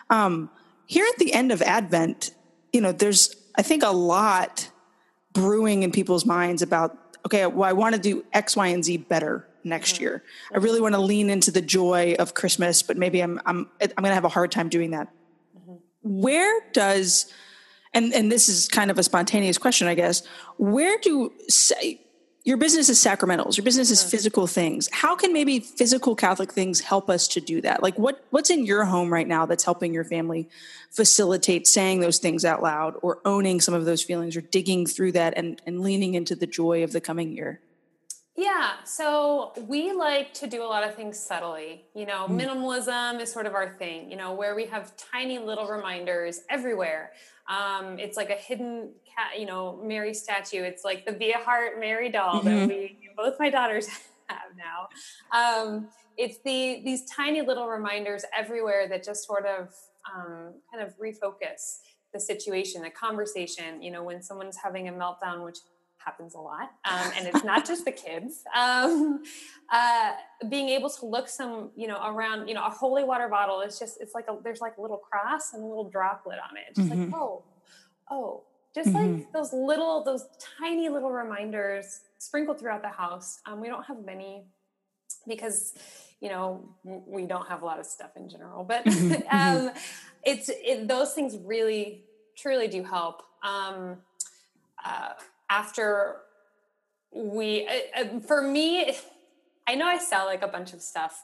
Um, 0.09 0.49
here 0.87 1.05
at 1.07 1.19
the 1.19 1.33
end 1.33 1.51
of 1.51 1.61
advent 1.61 2.31
you 2.73 2.81
know 2.81 2.91
there's 2.91 3.35
i 3.55 3.61
think 3.61 3.83
a 3.83 3.91
lot 3.91 4.71
brewing 5.33 5.83
in 5.83 5.91
people's 5.91 6.25
minds 6.25 6.63
about 6.63 6.97
okay 7.23 7.45
well 7.45 7.69
i 7.69 7.73
want 7.73 7.93
to 7.93 8.01
do 8.01 8.25
x 8.33 8.55
y 8.55 8.67
and 8.67 8.83
z 8.83 8.97
better 8.97 9.46
next 9.67 9.95
mm-hmm. 9.95 10.03
year. 10.03 10.23
I 10.53 10.57
really 10.57 10.81
want 10.81 10.95
to 10.95 11.01
lean 11.01 11.29
into 11.29 11.51
the 11.51 11.61
joy 11.61 12.15
of 12.19 12.33
Christmas, 12.33 12.81
but 12.81 12.97
maybe 12.97 13.21
I'm 13.21 13.39
I'm 13.45 13.69
I'm 13.81 13.89
going 13.89 14.09
to 14.09 14.13
have 14.13 14.25
a 14.25 14.29
hard 14.29 14.51
time 14.51 14.69
doing 14.69 14.91
that. 14.91 15.07
Mm-hmm. 15.57 15.75
Where 16.01 16.61
does 16.71 17.31
and 17.93 18.13
and 18.13 18.31
this 18.31 18.49
is 18.49 18.67
kind 18.67 18.91
of 18.91 18.97
a 18.97 19.03
spontaneous 19.03 19.57
question, 19.57 19.87
I 19.87 19.95
guess. 19.95 20.25
Where 20.57 20.97
do 20.99 21.31
say 21.47 22.01
your 22.43 22.55
business 22.55 22.87
is 22.87 22.97
sacramentals, 22.97 23.57
your 23.57 23.65
business 23.65 23.91
is 23.91 23.99
mm-hmm. 23.99 24.09
physical 24.09 24.47
things. 24.47 24.87
How 24.93 25.15
can 25.15 25.33
maybe 25.33 25.59
physical 25.59 26.15
Catholic 26.15 26.53
things 26.53 26.79
help 26.79 27.09
us 27.09 27.27
to 27.29 27.41
do 27.41 27.59
that? 27.61 27.83
Like 27.83 27.99
what 27.99 28.23
what's 28.29 28.49
in 28.49 28.65
your 28.65 28.85
home 28.85 29.11
right 29.11 29.27
now 29.27 29.45
that's 29.45 29.65
helping 29.65 29.93
your 29.93 30.05
family 30.05 30.47
facilitate 30.91 31.67
saying 31.67 31.99
those 31.99 32.19
things 32.19 32.45
out 32.45 32.63
loud 32.63 32.95
or 33.01 33.19
owning 33.25 33.59
some 33.59 33.73
of 33.73 33.85
those 33.85 34.01
feelings 34.01 34.37
or 34.37 34.41
digging 34.41 34.85
through 34.85 35.11
that 35.13 35.33
and, 35.35 35.61
and 35.65 35.81
leaning 35.81 36.13
into 36.13 36.35
the 36.35 36.47
joy 36.47 36.83
of 36.83 36.93
the 36.93 37.01
coming 37.01 37.31
year? 37.31 37.59
Yeah, 38.37 38.83
so 38.83 39.51
we 39.67 39.91
like 39.93 40.31
to 40.35 40.47
do 40.47 40.61
a 40.61 40.67
lot 40.67 40.87
of 40.87 40.93
things 40.93 41.19
subtly. 41.19 41.85
You 41.95 42.05
know, 42.05 42.27
mm. 42.27 42.39
minimalism 42.39 43.19
is 43.19 43.33
sort 43.33 43.47
of 43.47 43.55
our 43.55 43.67
thing, 43.79 44.11
you 44.11 44.15
know, 44.15 44.31
where 44.33 44.53
we 44.53 44.67
have 44.67 44.95
tiny 44.95 45.39
little 45.39 45.67
reminders 45.67 46.41
everywhere. 46.47 47.13
Um, 47.49 47.97
it's 47.97 48.15
like 48.15 48.29
a 48.29 48.35
hidden, 48.35 48.91
cat, 49.05 49.39
you 49.39 49.47
know, 49.47 49.81
Mary 49.83 50.13
statue. 50.13 50.61
It's 50.61 50.85
like 50.85 51.03
the 51.03 51.13
Be 51.13 51.31
A 51.31 51.39
Heart 51.39 51.79
Mary 51.79 52.11
doll 52.11 52.41
mm-hmm. 52.41 52.47
that 52.47 52.67
we, 52.67 52.99
both 53.17 53.39
my 53.39 53.49
daughters 53.49 53.87
have 54.27 54.51
now. 54.55 54.89
Um, 55.35 55.87
it's 56.15 56.37
the 56.45 56.81
these 56.85 57.05
tiny 57.05 57.41
little 57.41 57.67
reminders 57.67 58.23
everywhere 58.37 58.87
that 58.89 59.03
just 59.03 59.25
sort 59.25 59.47
of 59.47 59.73
um, 60.13 60.53
kind 60.71 60.85
of 60.85 60.93
refocus 60.99 61.79
the 62.13 62.19
situation, 62.19 62.83
the 62.83 62.91
conversation. 62.91 63.81
You 63.81 63.89
know, 63.89 64.03
when 64.03 64.21
someone's 64.21 64.57
having 64.63 64.89
a 64.89 64.91
meltdown, 64.91 65.43
which 65.43 65.57
happens 66.07 66.35
a 66.35 66.39
lot, 66.39 66.71
um, 66.89 67.11
and 67.17 67.27
it's 67.27 67.43
not 67.43 67.65
just 67.65 67.83
the 67.83 67.91
kids. 67.91 68.43
Um, 68.55 69.23
uh, 69.69 70.11
being 70.47 70.69
able 70.69 70.89
to 70.89 71.05
look 71.05 71.27
some, 71.27 71.71
you 71.75 71.85
know, 71.85 71.99
around, 72.01 72.47
you 72.47 72.53
know, 72.53 72.65
a 72.65 72.69
holy 72.69 73.03
water 73.03 73.27
bottle 73.27 73.59
is 73.59 73.77
just, 73.77 73.99
it's 73.99 74.15
like 74.15 74.25
a, 74.29 74.37
there's 74.41 74.61
like 74.61 74.77
a 74.77 74.81
little 74.81 74.97
cross 74.97 75.53
and 75.53 75.61
a 75.61 75.65
little 75.65 75.89
droplet 75.89 76.37
on 76.49 76.55
it. 76.55 76.63
It's 76.69 76.79
just 76.79 76.89
mm-hmm. 76.89 77.11
like, 77.11 77.21
oh, 77.21 77.43
oh, 78.09 78.43
just 78.73 78.89
mm-hmm. 78.89 79.15
like 79.15 79.33
those 79.33 79.51
little, 79.51 80.05
those 80.05 80.25
tiny 80.59 80.87
little 80.87 81.11
reminders 81.11 81.99
sprinkled 82.19 82.57
throughout 82.57 82.81
the 82.81 82.89
house. 82.89 83.39
Um, 83.45 83.59
we 83.59 83.67
don't 83.67 83.83
have 83.83 84.05
many 84.05 84.45
because, 85.27 85.73
you 86.21 86.29
know, 86.29 86.69
we 86.85 87.25
don't 87.25 87.49
have 87.49 87.61
a 87.61 87.65
lot 87.65 87.79
of 87.79 87.85
stuff 87.85 88.11
in 88.15 88.29
general, 88.29 88.63
but 88.63 88.85
mm-hmm. 88.85 89.27
um, 89.67 89.71
it's 90.23 90.49
it, 90.49 90.87
those 90.87 91.13
things 91.13 91.37
really, 91.43 92.05
truly 92.37 92.69
do 92.69 92.83
help. 92.83 93.23
Um, 93.43 93.97
uh, 94.85 95.09
after 95.49 96.17
we, 97.13 97.67
uh, 97.67 98.01
uh, 98.01 98.19
for 98.19 98.41
me, 98.41 98.95
I 99.67 99.75
know 99.75 99.85
I 99.85 99.97
sell 99.97 100.25
like 100.25 100.43
a 100.43 100.47
bunch 100.47 100.73
of 100.73 100.81
stuff, 100.81 101.23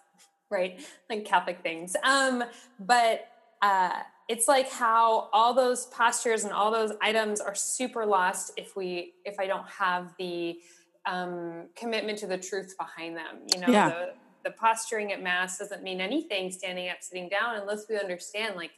right? 0.50 0.80
Like 1.10 1.25
Catholic 1.25 1.62
things. 1.62 1.96
Um, 2.03 2.44
but 2.80 3.27
uh, 3.62 3.92
it's 4.27 4.48
like 4.48 4.70
how 4.70 5.30
all 5.34 5.53
those 5.53 5.86
postures 5.88 6.44
and 6.44 6.53
all 6.53 6.72
those 6.72 6.92
items 7.01 7.39
are 7.39 7.56
super 7.56 8.06
lost 8.06 8.51
if 8.58 8.75
we 8.75 9.13
if 9.25 9.39
I 9.39 9.48
don't 9.48 9.68
have 9.68 10.13
the 10.18 10.58
um, 11.06 11.68
commitment 11.75 12.18
to 12.20 12.27
the 12.27 12.38
truth 12.38 12.75
behind 12.77 13.15
them. 13.15 13.39
You 13.53 13.62
know, 13.62 13.68
yeah. 13.68 13.89
the, 13.89 14.13
the 14.46 14.51
posturing 14.51 15.12
at 15.12 15.22
mass 15.22 15.58
doesn't 15.58 15.84
mean 15.84 16.01
anything 16.01 16.51
standing 16.51 16.89
up, 16.89 16.98
sitting 17.01 17.30
down, 17.30 17.56
unless 17.56 17.86
we 17.89 17.98
understand 17.98 18.56
like 18.56 18.72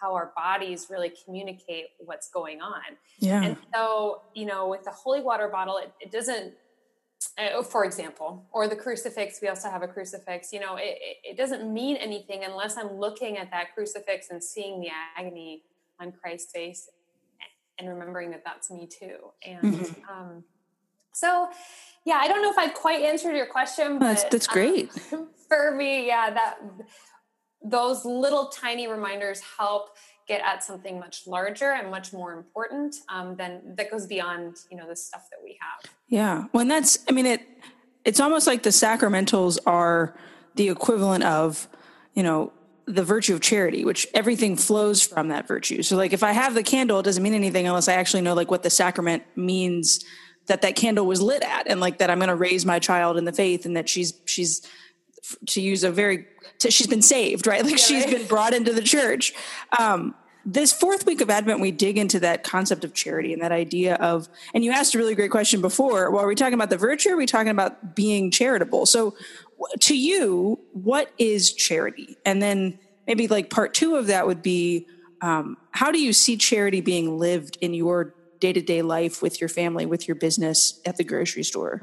how 0.00 0.14
our 0.14 0.32
bodies 0.36 0.86
really 0.90 1.12
communicate 1.24 1.86
what's 1.98 2.28
going 2.28 2.60
on. 2.60 2.82
Yeah. 3.18 3.42
And 3.42 3.56
so, 3.74 4.22
you 4.34 4.46
know, 4.46 4.68
with 4.68 4.84
the 4.84 4.90
holy 4.90 5.20
water 5.20 5.48
bottle, 5.48 5.78
it, 5.78 5.92
it 6.00 6.12
doesn't 6.12 6.54
uh, 7.38 7.62
for 7.62 7.84
example, 7.84 8.46
or 8.52 8.68
the 8.68 8.76
crucifix, 8.76 9.40
we 9.40 9.48
also 9.48 9.70
have 9.70 9.82
a 9.82 9.88
crucifix, 9.88 10.52
you 10.52 10.60
know, 10.60 10.76
it, 10.76 10.98
it 11.24 11.36
doesn't 11.36 11.72
mean 11.72 11.96
anything 11.96 12.44
unless 12.44 12.76
I'm 12.76 12.98
looking 12.98 13.38
at 13.38 13.50
that 13.50 13.74
crucifix 13.74 14.28
and 14.30 14.42
seeing 14.42 14.80
the 14.80 14.88
agony 15.16 15.62
on 16.00 16.12
Christ's 16.12 16.52
face 16.52 16.88
and 17.78 17.88
remembering 17.88 18.30
that 18.30 18.42
that's 18.44 18.70
me 18.70 18.86
too. 18.86 19.16
And 19.44 19.62
mm-hmm. 19.62 20.12
um, 20.12 20.44
so, 21.12 21.48
yeah, 22.04 22.16
I 22.16 22.28
don't 22.28 22.42
know 22.42 22.50
if 22.50 22.58
I've 22.58 22.74
quite 22.74 23.02
answered 23.02 23.34
your 23.34 23.46
question, 23.46 23.98
but 23.98 24.06
that's, 24.06 24.24
that's 24.24 24.46
great. 24.46 24.90
Um, 25.12 25.28
for 25.48 25.74
me, 25.74 26.06
yeah, 26.06 26.30
that 26.30 26.58
those 27.62 28.04
little 28.04 28.46
tiny 28.46 28.86
reminders 28.88 29.40
help 29.58 29.96
get 30.26 30.40
at 30.42 30.62
something 30.62 30.98
much 30.98 31.26
larger 31.26 31.72
and 31.72 31.90
much 31.90 32.12
more 32.12 32.32
important 32.32 32.96
um, 33.08 33.36
than 33.36 33.74
that 33.76 33.90
goes 33.90 34.06
beyond 34.06 34.56
you 34.70 34.76
know 34.76 34.86
the 34.88 34.96
stuff 34.96 35.28
that 35.30 35.38
we 35.42 35.58
have. 35.60 35.90
Yeah. 36.08 36.44
When 36.52 36.68
that's 36.68 36.98
i 37.08 37.12
mean 37.12 37.26
it 37.26 37.42
it's 38.04 38.20
almost 38.20 38.46
like 38.46 38.62
the 38.62 38.70
sacramentals 38.70 39.58
are 39.66 40.16
the 40.54 40.68
equivalent 40.68 41.24
of 41.24 41.68
you 42.14 42.22
know 42.22 42.52
the 42.86 43.02
virtue 43.02 43.34
of 43.34 43.40
charity 43.40 43.84
which 43.84 44.06
everything 44.14 44.56
flows 44.56 45.02
from 45.02 45.28
that 45.28 45.46
virtue. 45.46 45.82
So 45.82 45.96
like 45.96 46.12
if 46.12 46.22
i 46.22 46.32
have 46.32 46.54
the 46.54 46.62
candle 46.62 46.98
it 47.00 47.04
doesn't 47.04 47.22
mean 47.22 47.34
anything 47.34 47.66
unless 47.66 47.88
i 47.88 47.94
actually 47.94 48.22
know 48.22 48.34
like 48.34 48.50
what 48.50 48.62
the 48.62 48.70
sacrament 48.70 49.22
means 49.36 50.04
that 50.46 50.62
that 50.62 50.76
candle 50.76 51.06
was 51.06 51.20
lit 51.20 51.42
at 51.42 51.66
and 51.68 51.80
like 51.80 51.98
that 51.98 52.10
i'm 52.10 52.18
going 52.18 52.28
to 52.28 52.36
raise 52.36 52.64
my 52.64 52.78
child 52.78 53.16
in 53.16 53.24
the 53.24 53.32
faith 53.32 53.66
and 53.66 53.76
that 53.76 53.88
she's 53.88 54.12
she's 54.24 54.66
to 55.48 55.60
use 55.60 55.84
a 55.84 55.90
very 55.90 56.26
to, 56.58 56.70
she's 56.70 56.86
been 56.86 57.02
saved 57.02 57.46
right? 57.46 57.62
Like 57.64 57.72
yeah, 57.72 57.84
she's 57.84 58.04
right? 58.04 58.18
been 58.18 58.26
brought 58.26 58.54
into 58.54 58.72
the 58.72 58.82
church. 58.82 59.32
Um, 59.78 60.14
this 60.44 60.72
fourth 60.72 61.04
week 61.06 61.20
of 61.20 61.28
advent 61.28 61.60
we 61.60 61.72
dig 61.72 61.98
into 61.98 62.20
that 62.20 62.44
concept 62.44 62.84
of 62.84 62.94
charity 62.94 63.32
and 63.32 63.42
that 63.42 63.50
idea 63.50 63.96
of 63.96 64.28
and 64.54 64.64
you 64.64 64.70
asked 64.70 64.94
a 64.94 64.98
really 64.98 65.16
great 65.16 65.32
question 65.32 65.60
before. 65.60 66.10
Well 66.10 66.22
are 66.22 66.28
we 66.28 66.36
talking 66.36 66.54
about 66.54 66.70
the 66.70 66.78
virtue 66.78 67.10
are 67.10 67.16
we 67.16 67.26
talking 67.26 67.50
about 67.50 67.96
being 67.96 68.30
charitable? 68.30 68.86
So 68.86 69.16
to 69.80 69.96
you 69.96 70.60
what 70.72 71.10
is 71.18 71.52
charity? 71.52 72.16
And 72.24 72.40
then 72.40 72.78
maybe 73.06 73.26
like 73.26 73.50
part 73.50 73.74
two 73.74 73.96
of 73.96 74.06
that 74.06 74.26
would 74.26 74.42
be 74.42 74.86
um, 75.20 75.56
how 75.72 75.90
do 75.90 75.98
you 75.98 76.12
see 76.12 76.36
charity 76.36 76.80
being 76.80 77.18
lived 77.18 77.58
in 77.60 77.74
your 77.74 78.14
day-to-day 78.38 78.82
life 78.82 79.22
with 79.22 79.40
your 79.40 79.48
family 79.48 79.86
with 79.86 80.06
your 80.06 80.14
business 80.14 80.80
at 80.84 80.96
the 80.96 81.04
grocery 81.04 81.42
store 81.42 81.82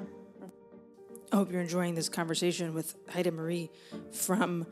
I 1.33 1.35
hope 1.35 1.51
you're 1.51 1.61
enjoying 1.61 1.95
this 1.95 2.09
conversation 2.09 2.75
with 2.75 2.93
Heidi 3.09 3.31
Marie 3.31 3.71
from 4.11 4.67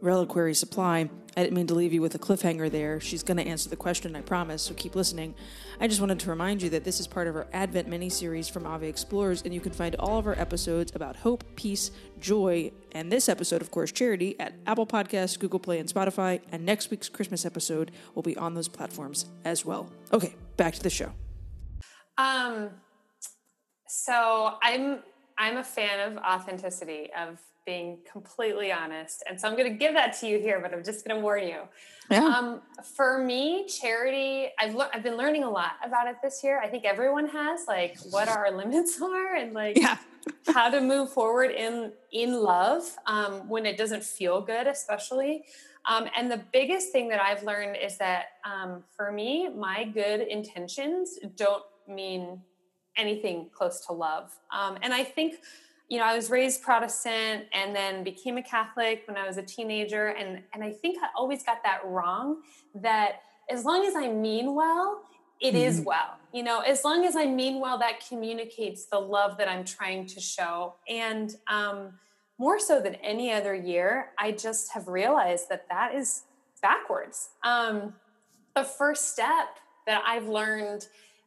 Reliquary 0.00 0.54
Supply. 0.54 1.10
I 1.36 1.42
didn't 1.42 1.54
mean 1.54 1.66
to 1.66 1.74
leave 1.74 1.92
you 1.92 2.00
with 2.00 2.14
a 2.14 2.18
cliffhanger 2.18 2.70
there. 2.70 3.00
She's 3.00 3.22
going 3.22 3.36
to 3.36 3.46
answer 3.46 3.68
the 3.68 3.76
question, 3.76 4.16
I 4.16 4.22
promise, 4.22 4.62
so 4.62 4.72
keep 4.72 4.94
listening. 4.94 5.34
I 5.78 5.86
just 5.86 6.00
wanted 6.00 6.18
to 6.20 6.30
remind 6.30 6.62
you 6.62 6.70
that 6.70 6.84
this 6.84 7.00
is 7.00 7.06
part 7.06 7.26
of 7.26 7.36
our 7.36 7.46
Advent 7.52 7.88
mini 7.88 8.08
series 8.08 8.48
from 8.48 8.64
Ave 8.64 8.88
Explores, 8.88 9.42
and 9.42 9.52
you 9.52 9.60
can 9.60 9.72
find 9.72 9.94
all 9.96 10.18
of 10.18 10.26
our 10.26 10.32
episodes 10.40 10.90
about 10.94 11.16
hope, 11.16 11.44
peace, 11.54 11.90
joy, 12.18 12.72
and 12.92 13.12
this 13.12 13.28
episode, 13.28 13.60
of 13.60 13.70
course, 13.70 13.92
charity, 13.92 14.40
at 14.40 14.54
Apple 14.66 14.86
Podcasts, 14.86 15.38
Google 15.38 15.60
Play, 15.60 15.78
and 15.80 15.88
Spotify. 15.92 16.40
And 16.50 16.64
next 16.64 16.90
week's 16.90 17.10
Christmas 17.10 17.44
episode 17.44 17.90
will 18.14 18.22
be 18.22 18.38
on 18.38 18.54
those 18.54 18.68
platforms 18.68 19.26
as 19.44 19.66
well. 19.66 19.90
Okay, 20.14 20.34
back 20.56 20.72
to 20.76 20.82
the 20.82 20.88
show. 20.88 21.12
Um, 22.16 22.70
so 23.86 24.54
I'm 24.62 25.00
I'm 25.38 25.58
a 25.58 25.64
fan 25.64 26.10
of 26.10 26.18
authenticity, 26.18 27.10
of 27.18 27.38
being 27.66 27.98
completely 28.10 28.70
honest. 28.72 29.24
And 29.28 29.38
so 29.38 29.48
I'm 29.48 29.56
going 29.56 29.70
to 29.70 29.76
give 29.76 29.92
that 29.94 30.16
to 30.20 30.26
you 30.28 30.38
here, 30.38 30.60
but 30.60 30.72
I'm 30.72 30.84
just 30.84 31.04
going 31.04 31.16
to 31.16 31.22
warn 31.22 31.46
you. 31.46 31.62
Yeah. 32.10 32.24
Um, 32.24 32.62
for 32.94 33.18
me, 33.18 33.66
charity, 33.66 34.48
I've, 34.58 34.74
le- 34.74 34.88
I've 34.94 35.02
been 35.02 35.16
learning 35.16 35.42
a 35.42 35.50
lot 35.50 35.72
about 35.84 36.06
it 36.06 36.16
this 36.22 36.42
year. 36.44 36.60
I 36.60 36.68
think 36.68 36.84
everyone 36.84 37.26
has, 37.28 37.66
like, 37.66 37.98
what 38.10 38.28
our 38.28 38.52
limits 38.56 39.02
are 39.02 39.34
and, 39.34 39.52
like, 39.52 39.76
yeah. 39.76 39.98
how 40.54 40.70
to 40.70 40.80
move 40.80 41.12
forward 41.12 41.50
in, 41.50 41.92
in 42.12 42.40
love 42.40 42.96
um, 43.06 43.48
when 43.48 43.66
it 43.66 43.76
doesn't 43.76 44.04
feel 44.04 44.40
good, 44.40 44.68
especially. 44.68 45.44
Um, 45.88 46.08
and 46.16 46.30
the 46.30 46.42
biggest 46.52 46.92
thing 46.92 47.08
that 47.08 47.20
I've 47.20 47.42
learned 47.42 47.76
is 47.76 47.98
that 47.98 48.26
um, 48.44 48.84
for 48.96 49.10
me, 49.10 49.48
my 49.48 49.84
good 49.84 50.20
intentions 50.20 51.18
don't 51.36 51.64
mean 51.88 52.40
anything 52.96 53.48
close 53.52 53.84
to 53.86 53.92
love. 53.92 54.32
Um, 54.52 54.78
and 54.82 54.92
I 54.92 55.04
think, 55.04 55.36
you 55.88 55.98
know, 55.98 56.04
I 56.04 56.16
was 56.16 56.30
raised 56.30 56.62
Protestant 56.62 57.44
and 57.52 57.74
then 57.74 58.02
became 58.02 58.38
a 58.38 58.42
Catholic 58.42 59.02
when 59.06 59.16
I 59.16 59.26
was 59.26 59.36
a 59.36 59.42
teenager. 59.42 60.08
And, 60.08 60.42
and 60.52 60.64
I 60.64 60.72
think 60.72 60.98
I 61.02 61.08
always 61.16 61.42
got 61.42 61.62
that 61.64 61.80
wrong 61.84 62.42
that 62.74 63.20
as 63.50 63.64
long 63.64 63.84
as 63.86 63.94
I 63.94 64.08
mean 64.08 64.54
well, 64.54 65.02
it 65.40 65.54
mm-hmm. 65.54 65.56
is 65.58 65.80
well. 65.80 66.18
You 66.32 66.42
know, 66.42 66.60
as 66.60 66.84
long 66.84 67.04
as 67.04 67.16
I 67.16 67.26
mean 67.26 67.60
well, 67.60 67.78
that 67.78 68.06
communicates 68.06 68.86
the 68.86 68.98
love 68.98 69.38
that 69.38 69.48
I'm 69.48 69.64
trying 69.64 70.06
to 70.06 70.20
show. 70.20 70.74
And 70.88 71.34
um, 71.48 71.92
more 72.38 72.58
so 72.58 72.80
than 72.80 72.96
any 72.96 73.32
other 73.32 73.54
year, 73.54 74.10
I 74.18 74.32
just 74.32 74.72
have 74.72 74.88
realized 74.88 75.48
that 75.48 75.68
that 75.70 75.94
is 75.94 76.24
backwards. 76.60 77.30
Um, 77.42 77.94
the 78.54 78.64
first 78.64 79.12
step 79.12 79.58
that 79.86 80.02
I've 80.06 80.28
learned 80.28 80.86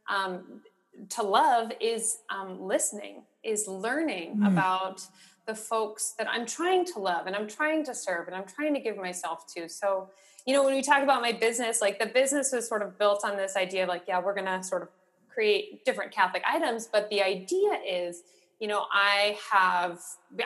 um, 0.10 0.62
to 1.10 1.24
love 1.24 1.72
is 1.80 2.20
um, 2.30 2.62
listening, 2.62 3.24
is 3.44 3.68
learning 3.68 4.38
mm. 4.38 4.48
about 4.48 5.02
the 5.46 5.56
folks 5.56 6.14
that 6.18 6.30
I'm 6.30 6.46
trying 6.46 6.86
to 6.86 7.00
love 7.00 7.26
and 7.26 7.36
I'm 7.36 7.48
trying 7.48 7.84
to 7.86 7.96
serve 7.96 8.28
and 8.28 8.36
I'm 8.36 8.46
trying 8.46 8.74
to 8.76 8.80
give 8.80 8.98
myself 8.98 9.52
to. 9.56 9.68
So, 9.68 10.10
you 10.46 10.54
know, 10.54 10.64
when 10.64 10.76
we 10.76 10.82
talk 10.82 11.02
about 11.02 11.22
my 11.22 11.32
business, 11.32 11.82
like 11.82 11.98
the 12.00 12.06
business 12.06 12.52
was 12.52 12.68
sort 12.68 12.84
of 12.84 13.00
built 13.00 13.26
on 13.26 13.36
this 13.36 13.56
idea 13.56 13.84
of 13.84 13.90
like, 13.90 14.04
yeah, 14.08 14.22
we're 14.22 14.36
going 14.36 14.46
to 14.46 14.64
sort 14.64 14.84
of 14.84 14.90
create 15.28 15.84
different 15.86 16.12
Catholic 16.12 16.44
items. 16.48 16.88
But 16.92 17.10
the 17.10 17.24
idea 17.24 17.80
is, 17.88 18.22
you 18.60 18.68
know, 18.68 18.86
I 18.92 19.38
have, 19.52 20.00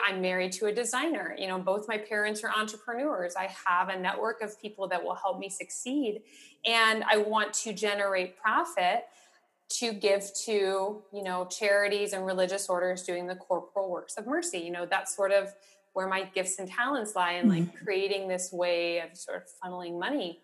I'm 0.06 0.22
married 0.22 0.52
to 0.52 0.66
a 0.66 0.72
designer. 0.72 1.34
You 1.36 1.48
know, 1.48 1.58
both 1.58 1.86
my 1.88 1.98
parents 1.98 2.42
are 2.44 2.50
entrepreneurs. 2.50 3.34
I 3.36 3.52
have 3.66 3.88
a 3.88 3.98
network 3.98 4.40
of 4.40 4.60
people 4.60 4.88
that 4.88 5.02
will 5.02 5.16
help 5.16 5.38
me 5.38 5.50
succeed. 5.50 6.22
And 6.64 7.04
I 7.04 7.18
want 7.18 7.52
to 7.54 7.72
generate 7.72 8.38
profit 8.38 9.04
to 9.78 9.92
give 9.92 10.30
to 10.44 11.02
you 11.12 11.22
know 11.22 11.46
charities 11.46 12.12
and 12.12 12.24
religious 12.24 12.68
orders 12.68 13.02
doing 13.02 13.26
the 13.26 13.34
corporal 13.34 13.90
works 13.90 14.16
of 14.16 14.26
mercy. 14.26 14.58
You 14.58 14.70
know 14.70 14.86
that's 14.86 15.14
sort 15.14 15.32
of 15.32 15.52
where 15.94 16.08
my 16.08 16.24
gifts 16.34 16.58
and 16.58 16.68
talents 16.68 17.14
lie 17.14 17.34
in 17.34 17.48
like 17.48 17.62
mm-hmm. 17.62 17.84
creating 17.84 18.28
this 18.28 18.52
way 18.52 18.98
of 19.00 19.16
sort 19.16 19.38
of 19.38 19.44
funneling 19.62 19.98
money. 19.98 20.40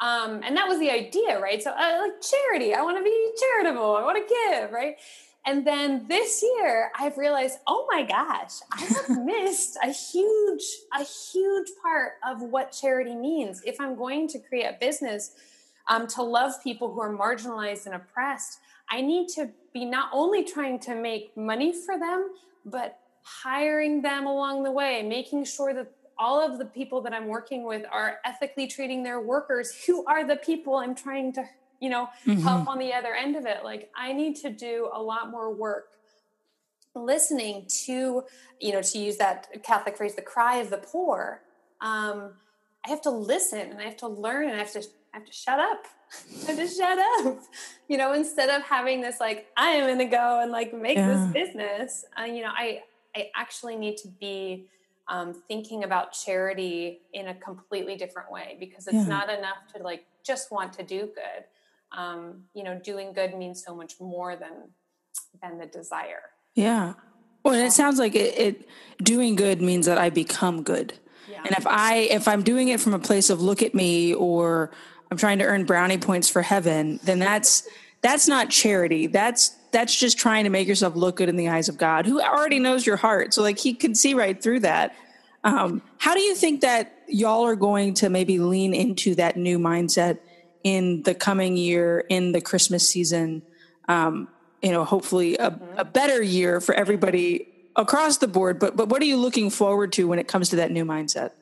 Um, 0.00 0.40
and 0.44 0.56
that 0.56 0.66
was 0.66 0.78
the 0.78 0.90
idea 0.90 1.40
right? 1.40 1.62
So 1.62 1.70
uh, 1.70 1.98
like 2.00 2.20
charity 2.20 2.74
i 2.74 2.82
want 2.82 2.96
to 2.98 3.04
be 3.04 3.32
charitable 3.38 3.96
i 3.96 4.02
want 4.02 4.16
to 4.16 4.34
give 4.34 4.72
right? 4.72 4.96
And 5.46 5.66
then 5.66 6.06
this 6.06 6.42
year 6.42 6.92
i've 6.98 7.16
realized 7.16 7.58
oh 7.66 7.86
my 7.90 8.02
gosh 8.02 8.52
i 8.72 8.80
have 8.82 9.24
missed 9.24 9.78
a 9.82 9.90
huge 9.90 10.64
a 10.98 11.02
huge 11.02 11.68
part 11.82 12.12
of 12.26 12.42
what 12.42 12.72
charity 12.72 13.14
means. 13.14 13.62
If 13.64 13.80
i'm 13.80 13.96
going 13.96 14.28
to 14.28 14.38
create 14.38 14.66
a 14.66 14.76
business 14.80 15.32
um, 15.90 16.06
to 16.06 16.22
love 16.22 16.54
people 16.62 16.90
who 16.92 17.00
are 17.00 17.14
marginalized 17.14 17.84
and 17.84 17.94
oppressed, 17.94 18.60
I 18.88 19.02
need 19.02 19.28
to 19.30 19.50
be 19.74 19.84
not 19.84 20.08
only 20.12 20.44
trying 20.44 20.78
to 20.80 20.94
make 20.94 21.36
money 21.36 21.72
for 21.72 21.98
them, 21.98 22.30
but 22.64 22.98
hiring 23.22 24.00
them 24.00 24.26
along 24.26 24.62
the 24.62 24.70
way, 24.70 25.02
making 25.02 25.44
sure 25.44 25.74
that 25.74 25.92
all 26.16 26.40
of 26.40 26.58
the 26.58 26.64
people 26.64 27.00
that 27.02 27.12
I'm 27.12 27.26
working 27.26 27.64
with 27.64 27.84
are 27.90 28.18
ethically 28.24 28.66
treating 28.66 29.02
their 29.02 29.20
workers 29.20 29.84
who 29.86 30.04
are 30.06 30.26
the 30.26 30.36
people 30.36 30.76
I'm 30.76 30.94
trying 30.94 31.32
to, 31.34 31.44
you 31.80 31.90
know, 31.90 32.08
mm-hmm. 32.26 32.40
help 32.42 32.68
on 32.68 32.78
the 32.78 32.92
other 32.92 33.14
end 33.14 33.36
of 33.36 33.46
it. 33.46 33.64
Like 33.64 33.90
I 33.96 34.12
need 34.12 34.36
to 34.36 34.50
do 34.50 34.90
a 34.92 35.02
lot 35.02 35.30
more 35.30 35.52
work 35.52 35.88
listening 36.94 37.66
to, 37.86 38.24
you 38.60 38.72
know, 38.72 38.82
to 38.82 38.98
use 38.98 39.16
that 39.16 39.48
Catholic 39.62 39.96
phrase, 39.96 40.14
the 40.14 40.22
cry 40.22 40.56
of 40.56 40.70
the 40.70 40.78
poor. 40.78 41.42
Um, 41.80 42.32
I 42.84 42.90
have 42.90 43.00
to 43.02 43.10
listen 43.10 43.70
and 43.70 43.80
I 43.80 43.84
have 43.84 43.96
to 43.98 44.08
learn 44.08 44.44
and 44.44 44.54
I 44.54 44.58
have 44.58 44.72
to 44.72 44.84
I 45.12 45.18
have 45.18 45.26
to 45.26 45.32
shut 45.32 45.58
up. 45.58 45.84
I 46.42 46.52
have 46.52 46.56
to 46.56 46.68
shut 46.68 46.98
up. 46.98 47.42
You 47.88 47.98
know, 47.98 48.12
instead 48.12 48.48
of 48.50 48.62
having 48.62 49.00
this 49.00 49.20
like 49.20 49.48
I 49.56 49.70
am 49.70 49.86
going 49.86 49.98
to 49.98 50.04
go 50.04 50.40
and 50.42 50.52
like 50.52 50.72
make 50.72 50.96
yeah. 50.96 51.08
this 51.08 51.32
business. 51.32 52.04
Uh, 52.18 52.24
you 52.24 52.42
know, 52.42 52.50
I 52.56 52.82
I 53.16 53.30
actually 53.34 53.76
need 53.76 53.96
to 53.98 54.08
be 54.08 54.66
um, 55.08 55.34
thinking 55.48 55.82
about 55.84 56.12
charity 56.12 57.00
in 57.12 57.28
a 57.28 57.34
completely 57.34 57.96
different 57.96 58.30
way 58.30 58.56
because 58.60 58.86
it's 58.86 58.94
yeah. 58.94 59.04
not 59.04 59.28
enough 59.28 59.58
to 59.74 59.82
like 59.82 60.06
just 60.24 60.52
want 60.52 60.72
to 60.74 60.82
do 60.82 61.00
good. 61.00 61.44
Um, 61.92 62.44
you 62.54 62.62
know, 62.62 62.78
doing 62.78 63.12
good 63.12 63.36
means 63.36 63.64
so 63.64 63.74
much 63.74 64.00
more 64.00 64.36
than 64.36 64.70
than 65.42 65.58
the 65.58 65.66
desire. 65.66 66.22
Yeah. 66.54 66.94
Well, 67.42 67.54
and 67.54 67.66
it 67.66 67.72
sounds 67.72 67.98
like 67.98 68.14
it, 68.14 68.38
it 68.38 68.68
doing 69.02 69.34
good 69.34 69.60
means 69.60 69.86
that 69.86 69.98
I 69.98 70.10
become 70.10 70.62
good. 70.62 70.94
Yeah. 71.28 71.42
And 71.44 71.56
if 71.56 71.66
I 71.66 71.96
if 72.10 72.28
I'm 72.28 72.42
doing 72.42 72.68
it 72.68 72.80
from 72.80 72.94
a 72.94 72.98
place 72.98 73.30
of 73.30 73.40
look 73.40 73.62
at 73.62 73.74
me 73.74 74.14
or 74.14 74.70
I'm 75.10 75.16
trying 75.16 75.38
to 75.40 75.44
earn 75.44 75.64
brownie 75.64 75.98
points 75.98 76.28
for 76.28 76.42
heaven, 76.42 77.00
then 77.02 77.18
that's 77.18 77.66
that's 78.02 78.28
not 78.28 78.50
charity. 78.50 79.06
That's 79.06 79.50
that's 79.72 79.98
just 79.98 80.18
trying 80.18 80.44
to 80.44 80.50
make 80.50 80.66
yourself 80.66 80.96
look 80.96 81.16
good 81.16 81.28
in 81.28 81.36
the 81.36 81.48
eyes 81.48 81.68
of 81.68 81.78
God, 81.78 82.06
who 82.06 82.20
already 82.20 82.58
knows 82.58 82.86
your 82.86 82.96
heart. 82.96 83.34
So 83.34 83.42
like 83.42 83.58
he 83.58 83.74
can 83.74 83.94
see 83.94 84.14
right 84.14 84.40
through 84.40 84.60
that. 84.60 84.94
Um, 85.44 85.82
how 85.98 86.14
do 86.14 86.20
you 86.20 86.34
think 86.34 86.60
that 86.60 86.92
y'all 87.06 87.46
are 87.46 87.56
going 87.56 87.94
to 87.94 88.10
maybe 88.10 88.38
lean 88.38 88.74
into 88.74 89.14
that 89.14 89.36
new 89.36 89.58
mindset 89.58 90.18
in 90.62 91.02
the 91.02 91.14
coming 91.14 91.56
year, 91.56 92.04
in 92.08 92.32
the 92.32 92.40
Christmas 92.40 92.88
season? 92.88 93.42
Um, 93.88 94.28
you 94.62 94.72
know, 94.72 94.84
hopefully 94.84 95.38
a, 95.38 95.58
a 95.76 95.84
better 95.84 96.22
year 96.22 96.60
for 96.60 96.74
everybody 96.74 97.48
across 97.76 98.18
the 98.18 98.28
board. 98.28 98.58
But 98.58 98.76
but 98.76 98.88
what 98.88 99.00
are 99.02 99.06
you 99.06 99.16
looking 99.16 99.50
forward 99.50 99.92
to 99.94 100.06
when 100.06 100.18
it 100.18 100.28
comes 100.28 100.50
to 100.50 100.56
that 100.56 100.70
new 100.70 100.84
mindset? 100.84 101.32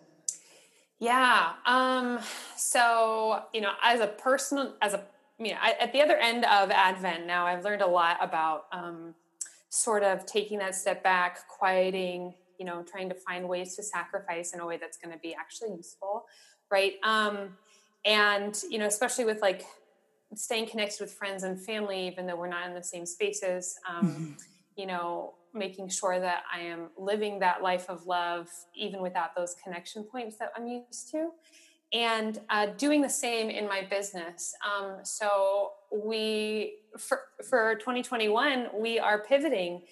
Yeah. 0.99 1.53
Um, 1.65 2.19
so 2.57 3.43
you 3.53 3.61
know, 3.61 3.73
as 3.83 4.01
a 4.01 4.09
personal, 4.09 4.75
as 4.83 4.95
a 4.95 5.05
you 5.39 5.53
know, 5.53 5.59
at 5.63 5.93
the 5.93 6.03
other 6.03 6.17
end 6.17 6.45
of 6.45 6.71
Advent 6.71 7.27
now, 7.27 7.47
I've 7.47 7.65
learned 7.65 7.83
a 7.83 7.87
lot 7.87 8.19
about 8.21 8.65
um, 8.73 9.15
sort 9.69 10.03
of 10.03 10.27
taking 10.27 10.59
that 10.59 10.75
step 10.75 11.05
back, 11.05 11.47
quieting, 11.47 12.35
you 12.59 12.67
know, 12.67 12.83
trying 12.83 13.09
to 13.09 13.15
find 13.15 13.49
ways 13.49 13.77
to 13.77 13.83
sacrifice 13.83 14.53
in 14.53 14.61
a 14.61 14.67
way 14.67 14.79
that's 14.79 14.97
going 14.97 15.15
to 15.15 15.21
be 15.21 15.37
actually 15.39 15.77
useful, 15.77 16.25
right? 16.71 16.95
Um, 17.05 17.57
and 18.05 18.61
you 18.69 18.79
know, 18.79 18.87
especially 18.87 19.25
with 19.25 19.41
like 19.41 19.65
staying 20.35 20.67
connected 20.69 21.01
with 21.01 21.13
friends 21.13 21.45
and 21.45 21.61
family, 21.61 22.09
even 22.09 22.27
though 22.27 22.37
we're 22.37 22.49
not 22.49 22.67
in 22.67 22.75
the 22.75 22.83
same 22.83 23.07
spaces. 23.07 23.79
Um, 23.89 24.07
mm-hmm. 24.07 24.33
You 24.79 24.87
know, 24.87 25.35
making 25.53 25.89
sure 25.89 26.19
that 26.19 26.45
I 26.55 26.61
am 26.61 26.89
living 26.97 27.41
that 27.41 27.63
life 27.63 27.91
of 27.91 28.07
love, 28.07 28.49
even 28.75 29.03
without 29.03 29.37
those 29.37 29.55
connection 29.63 30.05
points 30.05 30.39
that 30.39 30.53
I'm 30.57 30.67
used 30.67 31.11
to, 31.11 31.31
and 31.93 32.39
uh, 32.51 32.67
doing 32.77 33.01
the 33.01 33.09
same 33.09 33.51
in 33.51 33.67
my 33.67 33.87
business. 33.89 34.55
Um, 34.65 34.99
so 35.03 35.73
we, 35.93 36.77
for, 36.99 37.23
for 37.49 37.77
2021, 37.77 38.69
we 38.75 38.99
are 38.99 39.23
pivoting 39.25 39.83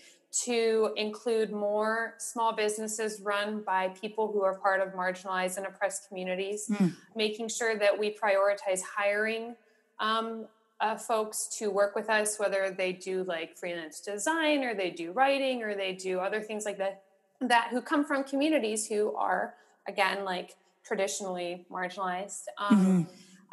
to 0.44 0.90
include 0.96 1.50
more 1.50 2.14
small 2.18 2.54
businesses 2.54 3.22
run 3.22 3.62
by 3.62 3.88
people 3.88 4.30
who 4.30 4.42
are 4.42 4.58
part 4.58 4.80
of 4.80 4.92
marginalized 4.92 5.56
and 5.56 5.66
oppressed 5.66 6.08
communities, 6.08 6.68
mm. 6.68 6.94
making 7.14 7.48
sure 7.48 7.78
that 7.78 7.98
we 7.98 8.14
prioritize 8.14 8.82
hiring 8.82 9.56
um, 9.98 10.46
uh, 10.80 10.96
folks 10.96 11.48
to 11.58 11.70
work 11.70 11.94
with 11.94 12.10
us, 12.10 12.38
whether 12.38 12.74
they 12.76 12.92
do 12.92 13.24
like 13.24 13.56
freelance 13.56 14.00
design 14.00 14.62
or 14.62 14.74
they 14.74 14.90
do 14.90 15.12
writing 15.12 15.62
or 15.62 15.74
they 15.74 15.92
do 15.92 16.20
other 16.20 16.40
things 16.40 16.64
like 16.64 16.78
that, 16.78 17.02
that 17.40 17.68
who 17.70 17.80
come 17.80 18.04
from 18.04 18.24
communities 18.24 18.86
who 18.86 19.14
are, 19.14 19.54
again, 19.88 20.24
like 20.24 20.56
traditionally 20.84 21.66
marginalized. 21.70 22.44
Um, 22.58 22.76
mm-hmm. 22.76 23.02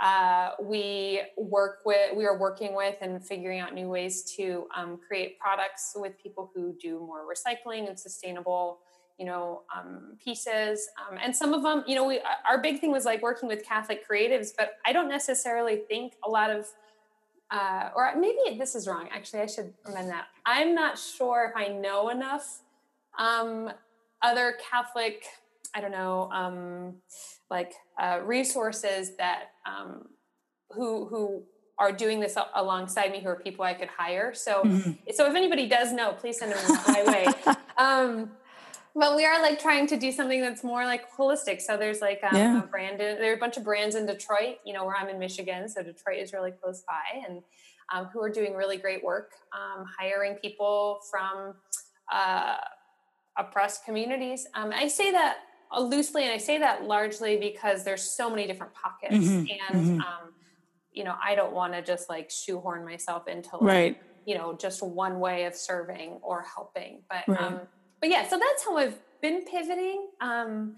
Uh, 0.01 0.49
we 0.61 1.21
work 1.37 1.79
with, 1.85 2.15
we 2.15 2.25
are 2.25 2.37
working 2.37 2.75
with 2.75 2.95
and 3.01 3.25
figuring 3.25 3.59
out 3.59 3.73
new 3.73 3.87
ways 3.87 4.23
to 4.35 4.67
um, 4.75 4.99
create 5.07 5.39
products 5.39 5.93
with 5.95 6.21
people 6.21 6.51
who 6.53 6.75
do 6.81 6.99
more 6.99 7.21
recycling 7.25 7.87
and 7.87 7.97
sustainable 7.97 8.79
you 9.19 9.25
know 9.25 9.61
um, 9.75 10.17
pieces 10.23 10.87
um, 10.99 11.19
and 11.23 11.35
some 11.35 11.53
of 11.53 11.61
them 11.61 11.83
you 11.87 11.95
know 11.95 12.03
we 12.03 12.19
our 12.49 12.57
big 12.57 12.79
thing 12.79 12.91
was 12.91 13.05
like 13.05 13.21
working 13.21 13.47
with 13.47 13.63
catholic 13.63 14.07
creatives 14.07 14.49
but 14.57 14.77
i 14.85 14.91
don't 14.91 15.07
necessarily 15.07 15.77
think 15.87 16.13
a 16.25 16.29
lot 16.29 16.49
of 16.49 16.65
uh, 17.51 17.89
or 17.95 18.13
maybe 18.17 18.57
this 18.57 18.75
is 18.75 18.87
wrong. 18.87 19.07
Actually 19.11 19.41
i 19.41 19.45
should 19.45 19.73
amend 19.85 20.09
that. 20.09 20.25
I'm 20.45 20.73
not 20.73 20.97
sure 20.97 21.51
if 21.53 21.55
i 21.55 21.67
know 21.67 22.09
enough 22.09 22.61
um, 23.17 23.71
other 24.21 24.57
catholic 24.69 25.25
i 25.75 25.81
don't 25.81 25.91
know 25.91 26.29
um, 26.31 26.95
like 27.49 27.73
uh, 27.99 28.19
resources 28.23 29.15
that 29.17 29.51
um, 29.65 30.07
who 30.71 31.05
who 31.05 31.43
are 31.79 31.91
doing 31.91 32.19
this 32.19 32.37
alongside 32.55 33.11
me 33.11 33.19
who 33.19 33.29
are 33.29 33.39
people 33.39 33.65
i 33.65 33.73
could 33.73 33.89
hire. 33.89 34.33
So 34.33 34.63
mm-hmm. 34.63 34.91
so 35.13 35.27
if 35.27 35.35
anybody 35.35 35.67
does 35.67 35.91
know 35.91 36.13
please 36.13 36.39
send 36.39 36.51
them 36.53 36.79
my 36.87 37.03
way. 37.05 37.55
Um, 37.75 38.29
but 38.95 39.15
we 39.15 39.25
are 39.25 39.41
like 39.41 39.59
trying 39.59 39.87
to 39.87 39.97
do 39.97 40.11
something 40.11 40.41
that's 40.41 40.63
more 40.63 40.85
like 40.85 41.11
holistic. 41.11 41.61
So 41.61 41.77
there's 41.77 42.01
like 42.01 42.19
um, 42.23 42.37
yeah. 42.37 42.63
a 42.63 42.67
brand, 42.67 43.01
in, 43.01 43.17
there 43.19 43.31
are 43.31 43.35
a 43.35 43.39
bunch 43.39 43.57
of 43.57 43.63
brands 43.63 43.95
in 43.95 44.05
Detroit, 44.05 44.57
you 44.65 44.73
know, 44.73 44.85
where 44.85 44.95
I'm 44.95 45.09
in 45.09 45.17
Michigan. 45.17 45.67
So 45.67 45.81
Detroit 45.81 46.19
is 46.19 46.31
really 46.31 46.51
close 46.51 46.83
by 46.87 47.25
and 47.27 47.41
um, 47.93 48.05
who 48.13 48.21
are 48.21 48.29
doing 48.29 48.53
really 48.53 48.77
great 48.77 49.03
work, 49.03 49.31
um, 49.51 49.85
hiring 49.99 50.35
people 50.35 50.99
from 51.09 51.55
uh, 52.11 52.57
oppressed 53.37 53.83
communities. 53.83 54.45
Um, 54.53 54.71
I 54.73 54.87
say 54.87 55.11
that 55.11 55.37
loosely 55.79 56.23
and 56.23 56.31
I 56.31 56.37
say 56.37 56.59
that 56.59 56.83
largely 56.83 57.37
because 57.37 57.83
there's 57.83 58.03
so 58.03 58.29
many 58.29 58.45
different 58.45 58.73
pockets 58.75 59.15
mm-hmm. 59.25 59.75
and, 59.75 59.85
mm-hmm. 59.85 60.01
Um, 60.01 60.33
you 60.91 61.03
know, 61.03 61.15
I 61.23 61.33
don't 61.33 61.53
want 61.53 61.73
to 61.73 61.81
just 61.81 62.07
like 62.09 62.29
shoehorn 62.29 62.85
myself 62.85 63.27
into 63.27 63.57
like, 63.57 63.63
right. 63.63 64.01
you 64.27 64.37
know, 64.37 64.55
just 64.55 64.83
one 64.83 65.19
way 65.19 65.45
of 65.45 65.55
serving 65.55 66.19
or 66.21 66.43
helping, 66.43 67.01
but, 67.09 67.27
right 67.27 67.41
um, 67.41 67.61
but 68.03 68.09
yeah, 68.09 68.27
so 68.27 68.37
that's 68.37 68.65
how 68.65 68.75
I've 68.75 68.99
been 69.21 69.45
pivoting. 69.45 70.09
Um, 70.19 70.75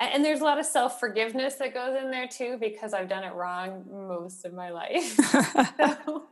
and 0.00 0.24
there's 0.24 0.40
a 0.40 0.44
lot 0.44 0.58
of 0.58 0.66
self 0.66 0.98
forgiveness 0.98 1.54
that 1.54 1.72
goes 1.72 1.96
in 1.96 2.10
there 2.10 2.26
too 2.26 2.56
because 2.58 2.92
I've 2.92 3.08
done 3.08 3.22
it 3.22 3.32
wrong 3.32 3.84
most 3.88 4.44
of 4.44 4.52
my 4.52 4.70
life. 4.70 5.16
well, 5.78 6.26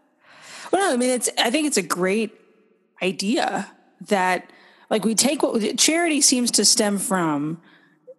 I 0.74 0.96
mean, 0.96 1.10
it's. 1.10 1.30
I 1.38 1.52
think 1.52 1.68
it's 1.68 1.76
a 1.76 1.82
great 1.82 2.34
idea 3.00 3.70
that 4.08 4.50
like 4.90 5.04
we 5.04 5.14
take 5.14 5.44
what 5.44 5.78
charity 5.78 6.20
seems 6.20 6.50
to 6.52 6.64
stem 6.64 6.98
from 6.98 7.62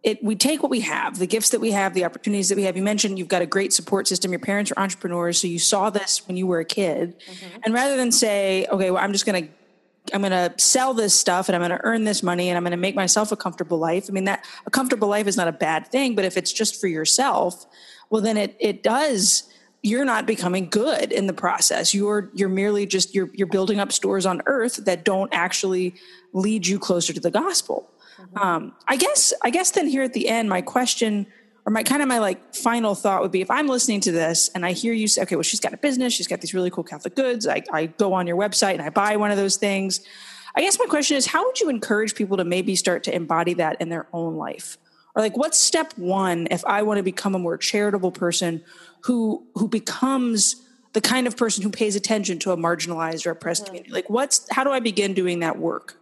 it 0.04 0.24
we 0.24 0.36
take 0.36 0.62
what 0.62 0.70
we 0.70 0.82
have 0.82 1.18
the 1.18 1.28
gifts 1.28 1.50
that 1.50 1.60
we 1.60 1.72
have 1.72 1.94
the 1.94 2.06
opportunities 2.06 2.50
that 2.50 2.56
we 2.56 2.64
have 2.64 2.78
you 2.78 2.84
mentioned 2.84 3.18
you've 3.18 3.28
got 3.28 3.42
a 3.42 3.48
great 3.48 3.74
support 3.74 4.08
system 4.08 4.32
your 4.32 4.40
parents 4.40 4.72
are 4.72 4.80
entrepreneurs 4.80 5.42
so 5.42 5.48
you 5.48 5.58
saw 5.58 5.90
this 5.90 6.28
when 6.28 6.38
you 6.38 6.46
were 6.46 6.60
a 6.60 6.66
kid 6.66 7.20
mm-hmm. 7.20 7.60
and 7.64 7.74
rather 7.74 7.98
than 7.98 8.12
say 8.12 8.68
okay 8.72 8.92
well 8.92 9.04
i'm 9.04 9.12
just 9.12 9.26
going 9.26 9.48
to 9.48 9.52
I'm 10.14 10.22
going 10.22 10.32
to 10.32 10.54
sell 10.58 10.94
this 10.94 11.14
stuff 11.14 11.50
and 11.50 11.56
I'm 11.56 11.62
going 11.62 11.78
to 11.78 11.86
earn 11.86 12.04
this 12.04 12.24
money 12.24 12.50
and 12.50 12.58
I'm 12.58 12.64
going 12.64 12.72
to 12.72 12.78
make 12.78 12.96
myself 12.96 13.32
a 13.32 13.36
comfortable 13.36 13.78
life. 13.78 14.06
I 14.10 14.12
mean, 14.12 14.26
that 14.26 14.46
a 14.66 14.72
comfortable 14.72 15.08
life 15.08 15.28
is 15.28 15.38
not 15.38 15.48
a 15.48 15.52
bad 15.52 15.88
thing, 15.88 16.16
but 16.16 16.26
if 16.26 16.38
it's 16.38 16.52
just 16.52 16.80
for 16.80 16.88
yourself, 16.88 17.66
well, 18.10 18.22
then 18.22 18.38
it, 18.38 18.56
it 18.60 18.84
does, 18.84 19.52
you're 19.84 20.06
not 20.06 20.26
becoming 20.26 20.70
good 20.70 21.12
in 21.12 21.28
the 21.28 21.34
process. 21.34 21.94
You're, 21.94 22.30
you're 22.34 22.50
merely 22.50 22.86
just, 22.86 23.14
you're, 23.14 23.30
you're 23.34 23.48
building 23.48 23.80
up 23.80 23.92
stores 23.92 24.26
on 24.26 24.42
earth 24.46 24.78
that 24.86 25.04
don't 25.04 25.34
actually 25.34 25.96
lead 26.34 26.66
you 26.68 26.80
closer 26.80 27.14
to 27.14 27.20
the 27.20 27.32
gospel. 27.32 27.90
Mm-hmm. 28.18 28.38
Um, 28.38 28.74
I 28.88 28.96
guess, 28.98 29.34
I 29.44 29.50
guess 29.50 29.72
then 29.72 29.88
here 29.88 30.04
at 30.04 30.14
the 30.14 30.30
end, 30.30 30.50
my 30.50 30.62
question 30.62 31.28
or 31.68 31.70
my 31.70 31.84
kind 31.84 32.02
of 32.02 32.08
my 32.08 32.20
like 32.20 32.56
final 32.56 32.96
thought 32.96 33.22
would 33.22 33.32
be 33.32 33.42
if 33.42 33.52
I'm 33.52 33.68
listening 33.68 34.00
to 34.02 34.12
this 34.14 34.50
and 34.56 34.66
I 34.66 34.72
hear 34.72 34.94
you 34.94 35.06
say, 35.10 35.24
okay, 35.24 35.36
well, 35.36 35.44
she's 35.44 35.60
got 35.60 35.74
a 35.74 35.78
business, 35.78 36.14
she's 36.14 36.26
got 36.26 36.40
these 36.40 36.54
really 36.54 36.72
cool 36.72 36.86
Catholic 36.86 37.14
goods. 37.14 37.46
I, 37.46 37.62
I 37.74 37.88
go 37.88 38.14
on 38.14 38.26
your 38.26 38.38
website 38.38 38.74
and 38.74 38.82
I 38.82 38.90
buy 38.90 39.18
one 39.18 39.32
of 39.32 39.38
those 39.38 39.58
things. 39.58 40.00
I 40.56 40.62
guess 40.62 40.80
my 40.80 40.86
question 40.86 41.18
is, 41.18 41.26
how 41.26 41.46
would 41.46 41.60
you 41.60 41.70
encourage 41.70 42.16
people 42.16 42.38
to 42.38 42.46
maybe 42.46 42.78
start 42.78 43.04
to 43.04 43.14
embody 43.14 43.54
that 43.56 43.82
in 43.82 43.90
their 43.90 44.08
own 44.14 44.38
life? 44.38 44.78
Or 45.14 45.22
like, 45.22 45.36
what's 45.36 45.60
step 45.60 45.92
one 45.98 46.48
if 46.52 46.64
I 46.64 46.84
want 46.84 47.00
to 47.00 47.04
become 47.04 47.36
a 47.36 47.40
more 47.40 47.58
charitable 47.58 48.14
person 48.14 48.64
who 49.02 49.46
who 49.56 49.68
becomes 49.68 50.64
the 50.94 51.02
kind 51.02 51.28
of 51.28 51.36
person 51.36 51.64
who 51.64 51.70
pays 51.70 51.98
attention 51.98 52.40
to 52.40 52.52
a 52.52 52.58
marginalized 52.58 53.28
or 53.28 53.32
oppressed 53.32 53.64
mm-hmm. 53.64 53.68
community? 53.68 53.92
Like, 53.92 54.10
what's 54.10 54.48
how 54.52 54.64
do 54.64 54.72
I 54.72 54.80
begin 54.80 55.14
doing 55.14 55.42
that 55.42 55.60
work? 55.60 55.98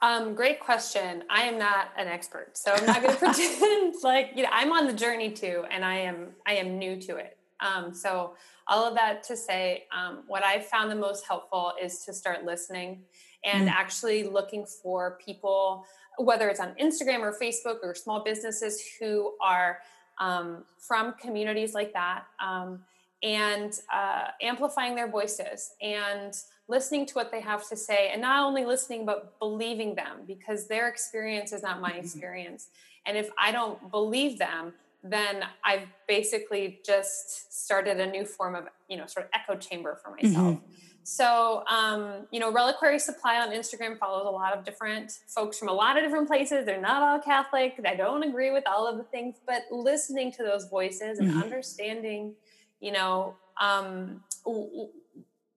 Um, 0.00 0.34
great 0.34 0.60
question. 0.60 1.24
I 1.28 1.42
am 1.42 1.58
not 1.58 1.88
an 1.96 2.06
expert, 2.06 2.56
so 2.56 2.72
I'm 2.72 2.86
not 2.86 3.02
going 3.02 3.14
to 3.18 3.18
pretend 3.18 3.94
like 4.02 4.32
you 4.36 4.44
know 4.44 4.50
I'm 4.52 4.72
on 4.72 4.86
the 4.86 4.92
journey 4.92 5.30
too, 5.30 5.64
and 5.70 5.84
I 5.84 5.96
am 5.96 6.28
I 6.46 6.54
am 6.54 6.78
new 6.78 7.00
to 7.02 7.16
it. 7.16 7.36
Um, 7.60 7.92
so, 7.92 8.34
all 8.68 8.86
of 8.86 8.94
that 8.94 9.24
to 9.24 9.36
say, 9.36 9.84
um, 9.96 10.22
what 10.28 10.44
I've 10.44 10.66
found 10.66 10.90
the 10.90 10.96
most 10.96 11.26
helpful 11.26 11.72
is 11.82 12.04
to 12.04 12.12
start 12.12 12.44
listening 12.44 13.02
and 13.44 13.68
mm. 13.68 13.72
actually 13.72 14.24
looking 14.24 14.66
for 14.66 15.18
people, 15.24 15.84
whether 16.18 16.48
it's 16.48 16.60
on 16.60 16.74
Instagram 16.80 17.20
or 17.20 17.36
Facebook 17.36 17.78
or 17.82 17.94
small 17.94 18.22
businesses 18.22 18.82
who 19.00 19.34
are 19.42 19.78
um, 20.20 20.64
from 20.78 21.14
communities 21.14 21.74
like 21.74 21.92
that 21.92 22.24
um, 22.44 22.80
and 23.22 23.72
uh, 23.92 24.28
amplifying 24.42 24.94
their 24.94 25.10
voices 25.10 25.72
and 25.80 26.34
listening 26.68 27.06
to 27.06 27.14
what 27.14 27.32
they 27.32 27.40
have 27.40 27.66
to 27.68 27.76
say 27.76 28.10
and 28.12 28.20
not 28.22 28.46
only 28.46 28.64
listening 28.64 29.04
but 29.04 29.38
believing 29.38 29.94
them 29.94 30.18
because 30.26 30.68
their 30.68 30.88
experience 30.88 31.52
is 31.52 31.62
not 31.62 31.80
my 31.80 31.90
mm-hmm. 31.90 32.00
experience 32.00 32.68
and 33.06 33.16
if 33.16 33.30
i 33.38 33.50
don't 33.50 33.90
believe 33.90 34.38
them 34.38 34.72
then 35.02 35.42
i've 35.64 35.86
basically 36.06 36.80
just 36.84 37.62
started 37.62 37.98
a 37.98 38.06
new 38.06 38.24
form 38.24 38.54
of 38.54 38.64
you 38.88 38.96
know 38.96 39.06
sort 39.06 39.26
of 39.26 39.30
echo 39.34 39.58
chamber 39.58 39.98
for 40.02 40.10
myself 40.10 40.56
mm-hmm. 40.56 40.72
so 41.04 41.64
um, 41.66 42.26
you 42.30 42.40
know 42.40 42.52
reliquary 42.52 42.98
supply 42.98 43.40
on 43.40 43.50
instagram 43.50 43.98
follows 43.98 44.26
a 44.26 44.30
lot 44.30 44.56
of 44.56 44.64
different 44.64 45.12
folks 45.26 45.58
from 45.58 45.68
a 45.68 45.72
lot 45.72 45.96
of 45.96 46.02
different 46.02 46.28
places 46.28 46.66
they're 46.66 46.80
not 46.80 47.02
all 47.02 47.18
catholic 47.18 47.80
i 47.86 47.94
don't 47.94 48.22
agree 48.24 48.50
with 48.50 48.64
all 48.66 48.86
of 48.86 48.98
the 48.98 49.04
things 49.04 49.36
but 49.46 49.62
listening 49.70 50.30
to 50.30 50.42
those 50.42 50.66
voices 50.66 51.18
and 51.18 51.30
mm-hmm. 51.30 51.42
understanding 51.42 52.34
you 52.80 52.92
know 52.92 53.34
um, 53.60 54.22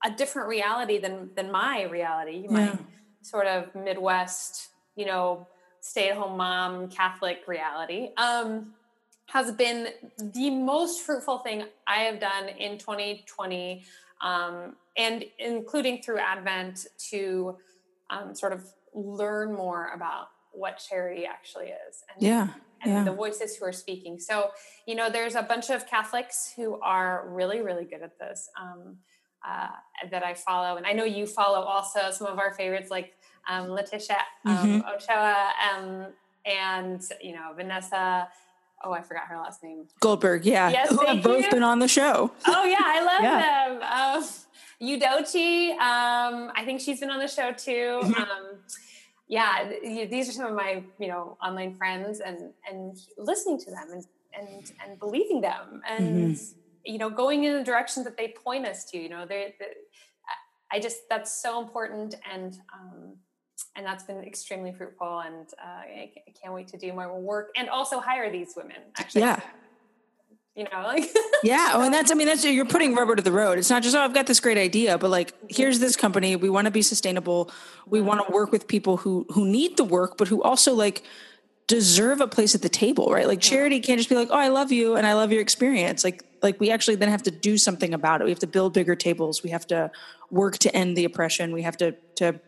a 0.03 0.11
different 0.11 0.47
reality 0.47 0.97
than 0.97 1.29
than 1.35 1.51
my 1.51 1.83
reality 1.83 2.47
my 2.49 2.65
yeah. 2.65 2.77
sort 3.21 3.47
of 3.47 3.73
midwest 3.75 4.69
you 4.95 5.05
know 5.05 5.47
stay 5.79 6.09
at 6.09 6.17
home 6.17 6.37
mom 6.37 6.87
catholic 6.87 7.47
reality 7.47 8.09
um, 8.17 8.73
has 9.27 9.51
been 9.51 9.87
the 10.33 10.49
most 10.49 11.01
fruitful 11.01 11.39
thing 11.39 11.63
i 11.87 11.99
have 11.99 12.19
done 12.19 12.49
in 12.49 12.77
2020 12.77 13.83
um, 14.21 14.75
and 14.97 15.25
including 15.39 16.01
through 16.01 16.19
advent 16.19 16.87
to 16.97 17.57
um, 18.09 18.35
sort 18.35 18.53
of 18.53 18.65
learn 18.93 19.53
more 19.53 19.91
about 19.95 20.27
what 20.51 20.77
charity 20.89 21.25
actually 21.25 21.67
is 21.67 22.03
and, 22.13 22.21
yeah 22.21 22.47
and 22.83 22.93
yeah. 22.93 23.03
the 23.03 23.11
voices 23.11 23.55
who 23.55 23.65
are 23.65 23.71
speaking 23.71 24.19
so 24.19 24.49
you 24.85 24.95
know 24.95 25.09
there's 25.09 25.35
a 25.35 25.43
bunch 25.43 25.69
of 25.69 25.87
catholics 25.87 26.51
who 26.55 26.79
are 26.81 27.29
really 27.29 27.61
really 27.61 27.85
good 27.85 28.01
at 28.01 28.17
this 28.19 28.49
um, 28.59 28.97
uh, 29.47 29.67
that 30.09 30.23
I 30.23 30.33
follow, 30.33 30.77
and 30.77 30.85
I 30.85 30.93
know 30.93 31.03
you 31.03 31.25
follow 31.25 31.61
also 31.61 32.11
some 32.11 32.27
of 32.27 32.39
our 32.39 32.53
favorites 32.53 32.91
like 32.91 33.13
um, 33.49 33.67
Leticia 33.67 34.17
um, 34.45 34.57
mm-hmm. 34.57 34.87
Ochoa 34.87 35.51
um, 35.73 36.07
and 36.45 37.01
you 37.21 37.33
know 37.33 37.51
Vanessa. 37.55 38.27
Oh, 38.83 38.91
I 38.91 39.01
forgot 39.01 39.25
her 39.27 39.37
last 39.37 39.63
name. 39.63 39.85
Goldberg, 39.99 40.43
yeah, 40.43 40.69
yes, 40.69 40.89
who 40.89 41.05
have 41.05 41.21
both 41.21 41.45
you. 41.45 41.51
been 41.51 41.63
on 41.63 41.79
the 41.79 41.87
show. 41.87 42.31
Oh 42.47 42.65
yeah, 42.65 42.77
I 42.79 43.03
love 43.03 43.23
yeah. 43.23 43.69
them. 43.69 44.23
Um, 44.23 44.29
Udochi, 44.81 45.71
um, 45.73 46.51
I 46.55 46.63
think 46.65 46.81
she's 46.81 46.99
been 46.99 47.11
on 47.11 47.19
the 47.19 47.27
show 47.27 47.51
too. 47.51 47.99
Mm-hmm. 48.03 48.21
Um, 48.21 48.57
yeah, 49.27 49.71
these 50.09 50.29
are 50.29 50.31
some 50.31 50.47
of 50.47 50.55
my 50.55 50.83
you 50.99 51.07
know 51.07 51.37
online 51.43 51.75
friends, 51.75 52.19
and 52.19 52.51
and 52.69 52.97
listening 53.17 53.59
to 53.59 53.71
them 53.71 53.87
and 53.91 54.05
and 54.39 54.71
and 54.85 54.99
believing 54.99 55.41
them 55.41 55.81
and. 55.87 56.35
Mm-hmm 56.35 56.57
you 56.85 56.97
know 56.97 57.09
going 57.09 57.43
in 57.43 57.53
the 57.53 57.63
direction 57.63 58.03
that 58.03 58.17
they 58.17 58.33
point 58.43 58.65
us 58.65 58.85
to 58.85 58.97
you 58.97 59.09
know 59.09 59.25
they, 59.25 59.55
they 59.59 59.67
i 60.71 60.79
just 60.79 61.01
that's 61.09 61.41
so 61.41 61.61
important 61.61 62.15
and 62.31 62.57
um 62.73 63.13
and 63.75 63.85
that's 63.85 64.03
been 64.03 64.23
extremely 64.23 64.71
fruitful 64.71 65.19
and 65.19 65.47
uh, 65.63 65.67
I, 65.67 66.11
I 66.27 66.33
can't 66.41 66.53
wait 66.53 66.67
to 66.69 66.77
do 66.77 66.91
more 66.93 67.19
work 67.19 67.49
and 67.55 67.69
also 67.69 67.99
hire 67.99 68.31
these 68.31 68.53
women 68.55 68.77
actually. 68.97 69.21
Yeah. 69.21 69.39
You 70.55 70.65
know 70.65 70.81
like 70.83 71.09
yeah 71.43 71.71
oh 71.73 71.81
and 71.81 71.93
that's 71.93 72.11
i 72.11 72.13
mean 72.13 72.27
that's 72.27 72.43
you're 72.43 72.65
putting 72.65 72.93
rubber 72.93 73.15
to 73.15 73.21
the 73.21 73.31
road. 73.31 73.57
It's 73.57 73.69
not 73.69 73.83
just 73.83 73.95
oh 73.95 74.01
i've 74.01 74.13
got 74.13 74.27
this 74.27 74.41
great 74.41 74.57
idea 74.57 74.97
but 74.97 75.09
like 75.09 75.33
here's 75.49 75.79
this 75.79 75.95
company. 75.95 76.35
We 76.35 76.49
want 76.49 76.65
to 76.65 76.71
be 76.71 76.81
sustainable. 76.81 77.49
We 77.87 78.01
want 78.01 78.25
to 78.27 78.33
work 78.33 78.51
with 78.51 78.67
people 78.67 78.97
who 78.97 79.25
who 79.29 79.45
need 79.45 79.77
the 79.77 79.85
work 79.85 80.17
but 80.17 80.27
who 80.27 80.43
also 80.43 80.73
like 80.73 81.03
deserve 81.71 82.21
a 82.21 82.27
place 82.27 82.53
at 82.53 82.61
the 82.61 82.69
table 82.69 83.11
right 83.11 83.27
like 83.27 83.39
charity 83.39 83.79
can't 83.79 83.97
just 83.97 84.09
be 84.09 84.15
like 84.15 84.27
oh 84.31 84.37
i 84.37 84.49
love 84.49 84.71
you 84.71 84.95
and 84.95 85.07
i 85.07 85.13
love 85.13 85.31
your 85.31 85.41
experience 85.41 86.03
like 86.03 86.23
like 86.41 86.59
we 86.59 86.71
actually 86.71 86.95
then 86.95 87.09
have 87.09 87.23
to 87.23 87.31
do 87.31 87.57
something 87.57 87.93
about 87.93 88.21
it. 88.21 88.25
We 88.25 88.29
have 88.31 88.39
to 88.39 88.47
build 88.47 88.73
bigger 88.73 88.95
tables. 88.95 89.43
We 89.43 89.49
have 89.51 89.67
to 89.67 89.91
work 90.29 90.57
to 90.59 90.75
end 90.75 90.97
the 90.97 91.05
oppression. 91.05 91.51
We 91.53 91.61
have 91.63 91.77
to 91.77 91.93
to 92.15 92.39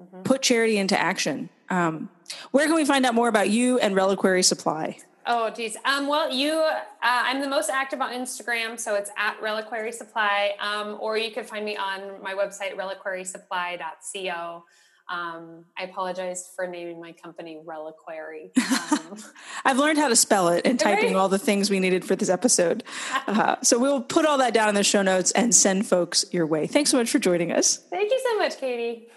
mm-hmm. 0.00 0.22
put 0.22 0.42
charity 0.42 0.78
into 0.78 0.98
action. 0.98 1.48
Um, 1.68 2.10
where 2.50 2.66
can 2.66 2.74
we 2.74 2.84
find 2.84 3.06
out 3.06 3.14
more 3.14 3.28
about 3.28 3.50
you 3.50 3.78
and 3.78 3.94
Reliquary 3.94 4.42
Supply? 4.42 4.98
Oh, 5.28 5.50
geez. 5.50 5.76
Um, 5.84 6.06
well, 6.06 6.32
you, 6.32 6.52
uh, 6.52 6.76
I'm 7.02 7.40
the 7.40 7.48
most 7.48 7.68
active 7.68 8.00
on 8.00 8.12
Instagram, 8.12 8.78
so 8.78 8.94
it's 8.94 9.10
at 9.16 9.42
Reliquary 9.42 9.90
Supply, 9.90 10.54
um, 10.60 10.98
or 11.00 11.18
you 11.18 11.32
can 11.32 11.42
find 11.42 11.64
me 11.64 11.76
on 11.76 12.22
my 12.22 12.32
website, 12.34 12.76
reliquarysupply.co. 12.76 14.64
Um, 15.08 15.64
I 15.78 15.84
apologize 15.84 16.50
for 16.56 16.66
naming 16.66 17.00
my 17.00 17.12
company 17.12 17.60
Reliquary. 17.64 18.50
Um, 18.88 19.18
I've 19.64 19.78
learned 19.78 19.98
how 19.98 20.08
to 20.08 20.16
spell 20.16 20.48
it 20.48 20.64
and 20.64 20.78
typing 20.78 21.16
all 21.16 21.28
the 21.28 21.38
things 21.38 21.70
we 21.70 21.80
needed 21.80 22.04
for 22.04 22.16
this 22.16 22.28
episode. 22.28 22.82
Uh, 23.26 23.56
so 23.62 23.78
we'll 23.78 24.02
put 24.02 24.24
all 24.24 24.38
that 24.38 24.54
down 24.54 24.68
in 24.68 24.74
the 24.74 24.84
show 24.84 25.02
notes 25.02 25.32
and 25.32 25.52
send 25.54 25.84
folks 25.86 26.24
your 26.32 26.46
way. 26.46 26.66
Thanks 26.66 26.90
so 26.90 26.96
much 26.96 27.10
for 27.10 27.18
joining 27.18 27.50
us. 27.50 27.78
Thank 27.90 28.10
you 28.10 28.20
so 28.22 28.38
much, 28.38 28.58
Katie. 28.58 29.08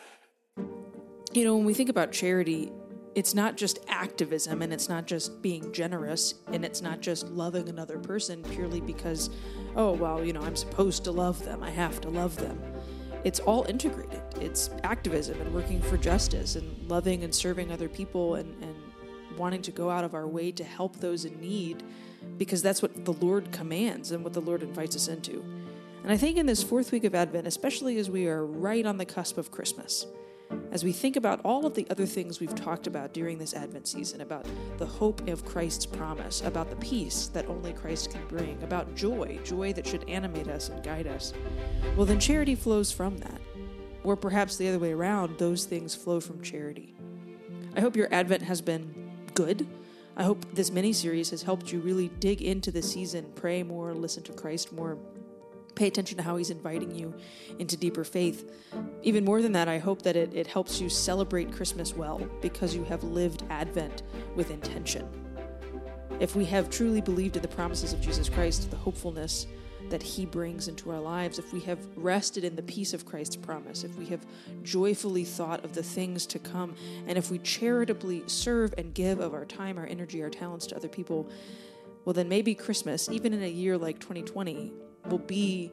You 1.32 1.46
know, 1.46 1.56
when 1.56 1.66
we 1.66 1.74
think 1.76 1.90
about 1.90 2.12
charity, 2.12 2.72
it's 3.14 3.36
not 3.36 3.56
just 3.56 3.80
activism 3.88 4.62
and 4.62 4.74
it's 4.74 4.90
not 4.90 5.06
just 5.06 5.42
being 5.42 5.72
generous 5.72 6.36
and 6.48 6.66
it's 6.66 6.82
not 6.82 7.02
just 7.02 7.28
loving 7.30 7.70
another 7.70 8.00
person 8.00 8.42
purely 8.44 8.82
because, 8.82 9.30
oh, 9.76 9.92
well, 9.92 10.24
you 10.24 10.34
know, 10.34 10.42
I'm 10.42 10.56
supposed 10.56 11.04
to 11.04 11.12
love 11.12 11.44
them. 11.46 11.62
I 11.62 11.70
have 11.70 12.02
to 12.02 12.10
love 12.10 12.36
them 12.36 12.60
it's 13.24 13.40
all 13.40 13.64
integrated. 13.64 14.22
It's 14.40 14.70
activism 14.84 15.40
and 15.42 15.54
working 15.54 15.82
for 15.82 15.98
justice 15.98 16.56
and 16.56 16.90
loving 16.90 17.24
and 17.24 17.34
serving 17.34 17.72
other 17.72 17.90
people 17.90 18.36
and, 18.36 18.62
and 18.64 18.76
wanting 19.38 19.62
to 19.64 19.72
go 19.72 19.90
out 19.90 20.04
of 20.04 20.14
our 20.14 20.28
way 20.28 20.52
to 20.52 20.64
help 20.64 20.98
those 20.98 21.26
in 21.26 21.40
need 21.40 21.84
because 22.38 22.62
that's 22.62 22.82
what 22.82 23.06
the 23.06 23.14
Lord 23.14 23.52
commands 23.52 24.12
and 24.12 24.24
what 24.24 24.34
the 24.34 24.42
Lord 24.42 24.64
invites 24.64 24.96
us 24.96 25.08
into. 25.08 25.44
And 26.04 26.12
I 26.12 26.18
think 26.18 26.38
in 26.38 26.46
this 26.46 26.64
fourth 26.64 26.92
week 26.92 27.04
of 27.04 27.14
Advent, 27.14 27.46
especially 27.46 27.98
as 27.98 28.10
we 28.10 28.28
are 28.28 28.46
right 28.46 28.86
on 28.86 28.98
the 28.98 29.06
cusp 29.06 29.38
of 29.38 29.52
Christmas, 29.52 30.06
as 30.72 30.84
we 30.84 30.92
think 30.92 31.16
about 31.16 31.42
all 31.44 31.66
of 31.66 31.74
the 31.74 31.88
other 31.90 32.06
things 32.06 32.40
we've 32.40 32.56
talked 32.56 32.86
about 32.86 33.14
during 33.14 33.38
this 33.38 33.54
Advent 33.54 33.88
season 33.88 34.22
about 34.22 34.46
the 34.78 34.86
hope 34.86 35.28
of 35.28 35.46
Christ's 35.46 35.86
promise, 35.86 36.42
about 36.42 36.70
the 36.70 36.76
peace 36.78 37.28
that 37.28 37.48
only 37.48 37.74
Christ 37.74 38.12
can 38.12 38.26
bring, 38.28 38.62
about 38.62 38.96
joy, 38.96 39.40
joy 39.44 39.74
that 39.74 39.88
should 39.88 40.08
animate 40.08 40.48
us 40.48 40.70
and 40.70 40.84
guide 40.84 41.08
us, 41.08 41.34
well, 41.96 42.06
then 42.06 42.20
charity 42.20 42.56
flows 42.56 42.92
from 42.92 43.18
that. 43.18 43.42
Or 44.04 44.16
perhaps 44.16 44.58
the 44.58 44.70
other 44.70 44.80
way 44.80 44.94
around, 44.94 45.38
those 45.38 45.66
things 45.66 45.96
flow 45.96 46.20
from 46.20 46.42
charity. 46.42 46.94
I 47.76 47.82
hope 47.82 47.96
your 47.96 48.14
Advent 48.14 48.44
has 48.44 48.62
been 48.62 49.12
good. 49.34 49.68
I 50.16 50.24
hope 50.24 50.46
this 50.54 50.72
mini 50.72 50.94
series 50.94 51.30
has 51.32 51.42
helped 51.42 51.72
you 51.72 51.80
really 51.80 52.10
dig 52.20 52.42
into 52.42 52.72
the 52.72 52.82
season, 52.82 53.32
pray 53.36 53.64
more, 53.64 53.94
listen 53.94 54.24
to 54.24 54.34
Christ 54.34 54.72
more, 54.72 54.98
pay 55.80 55.88
attention 55.88 56.18
to 56.18 56.24
how 56.24 56.36
he's 56.36 56.50
inviting 56.50 56.94
you 56.94 57.14
into 57.58 57.78
deeper 57.78 58.04
faith. 58.04 58.52
Even 59.02 59.24
more 59.24 59.42
than 59.42 59.54
that, 59.54 59.70
I 59.70 59.78
hope 59.78 60.02
that 60.02 60.18
it, 60.18 60.34
it 60.34 60.46
helps 60.46 60.82
you 60.82 60.90
celebrate 60.90 61.54
Christmas 61.54 61.96
well 61.96 62.20
because 62.42 62.76
you 62.76 62.84
have 62.84 63.02
lived 63.06 63.44
Advent 63.50 64.04
with 64.36 64.52
intention. 64.52 65.08
If 66.20 66.36
we 66.36 66.44
have 66.46 66.70
truly 66.70 67.00
believed 67.00 67.38
in 67.38 67.42
the 67.42 67.48
promises 67.48 67.94
of 67.94 68.02
Jesus 68.02 68.28
Christ, 68.28 68.70
the 68.70 68.76
hopefulness 68.76 69.48
that 69.90 70.04
he 70.04 70.26
brings 70.26 70.68
into 70.68 70.92
our 70.92 71.00
lives, 71.00 71.40
if 71.40 71.54
we 71.54 71.62
have 71.62 71.80
rested 71.96 72.44
in 72.44 72.58
the 72.58 72.62
peace 72.62 72.94
of 72.94 73.06
Christ's 73.06 73.38
promise, 73.38 73.86
if 73.86 73.96
we 73.96 74.06
have 74.08 74.26
joyfully 74.64 75.24
thought 75.24 75.64
of 75.64 75.72
the 75.72 75.82
things 75.82 76.26
to 76.26 76.40
come, 76.40 76.76
and 77.08 77.18
if 77.18 77.32
we 77.32 77.38
charitably 77.40 78.22
serve 78.28 78.74
and 78.78 78.94
give 78.94 79.22
of 79.22 79.34
our 79.34 79.46
time, 79.46 79.78
our 79.78 79.88
energy, 79.88 80.22
our 80.22 80.30
talents 80.30 80.68
to 80.68 80.76
other 80.76 80.90
people, 80.90 81.30
well, 82.04 82.14
then 82.14 82.28
maybe 82.28 82.54
Christmas, 82.54 83.08
even 83.10 83.32
in 83.32 83.44
a 83.44 83.50
year 83.50 83.78
like 83.78 84.00
2020, 84.00 84.74
will 85.10 85.20
be 85.20 85.72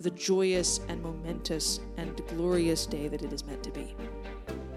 the 0.00 0.10
joyous 0.10 0.80
and 0.88 1.02
momentous 1.02 1.80
and 1.96 2.20
glorious 2.28 2.86
day 2.86 3.08
that 3.08 3.22
it 3.22 3.32
is 3.32 3.44
meant 3.44 3.62
to 3.62 3.70
be. 3.70 3.94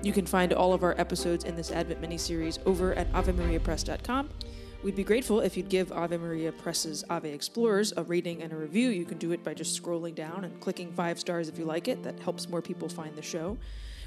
You 0.04 0.14
can 0.14 0.26
find 0.26 0.54
all 0.54 0.74
of 0.74 0.84
our 0.84 0.94
episodes 1.00 1.46
in 1.46 1.56
this 1.56 1.72
Advent 1.72 2.00
mini 2.00 2.18
series 2.18 2.60
over 2.66 2.94
at 2.94 3.12
AveMariaPress.com. 3.14 4.30
We'd 4.84 4.96
be 4.96 5.04
grateful 5.04 5.40
if 5.42 5.58
you'd 5.58 5.70
give 5.70 5.92
Ave 5.92 6.16
Maria 6.18 6.52
Press's 6.52 7.04
Ave 7.10 7.32
Explores 7.32 7.92
a 7.98 8.04
rating 8.04 8.44
and 8.44 8.54
a 8.54 8.56
review. 8.56 8.90
You 8.90 9.04
can 9.04 9.18
do 9.18 9.32
it 9.32 9.44
by 9.44 9.56
just 9.56 9.82
scrolling 9.82 10.14
down 10.14 10.44
and 10.44 10.60
clicking 10.60 10.92
five 10.92 11.20
stars 11.20 11.50
if 11.50 11.58
you 11.58 11.66
like 11.66 11.88
it. 11.88 12.04
That 12.04 12.20
helps 12.20 12.48
more 12.48 12.62
people 12.62 12.88
find 12.88 13.16
the 13.16 13.24
show. 13.24 13.58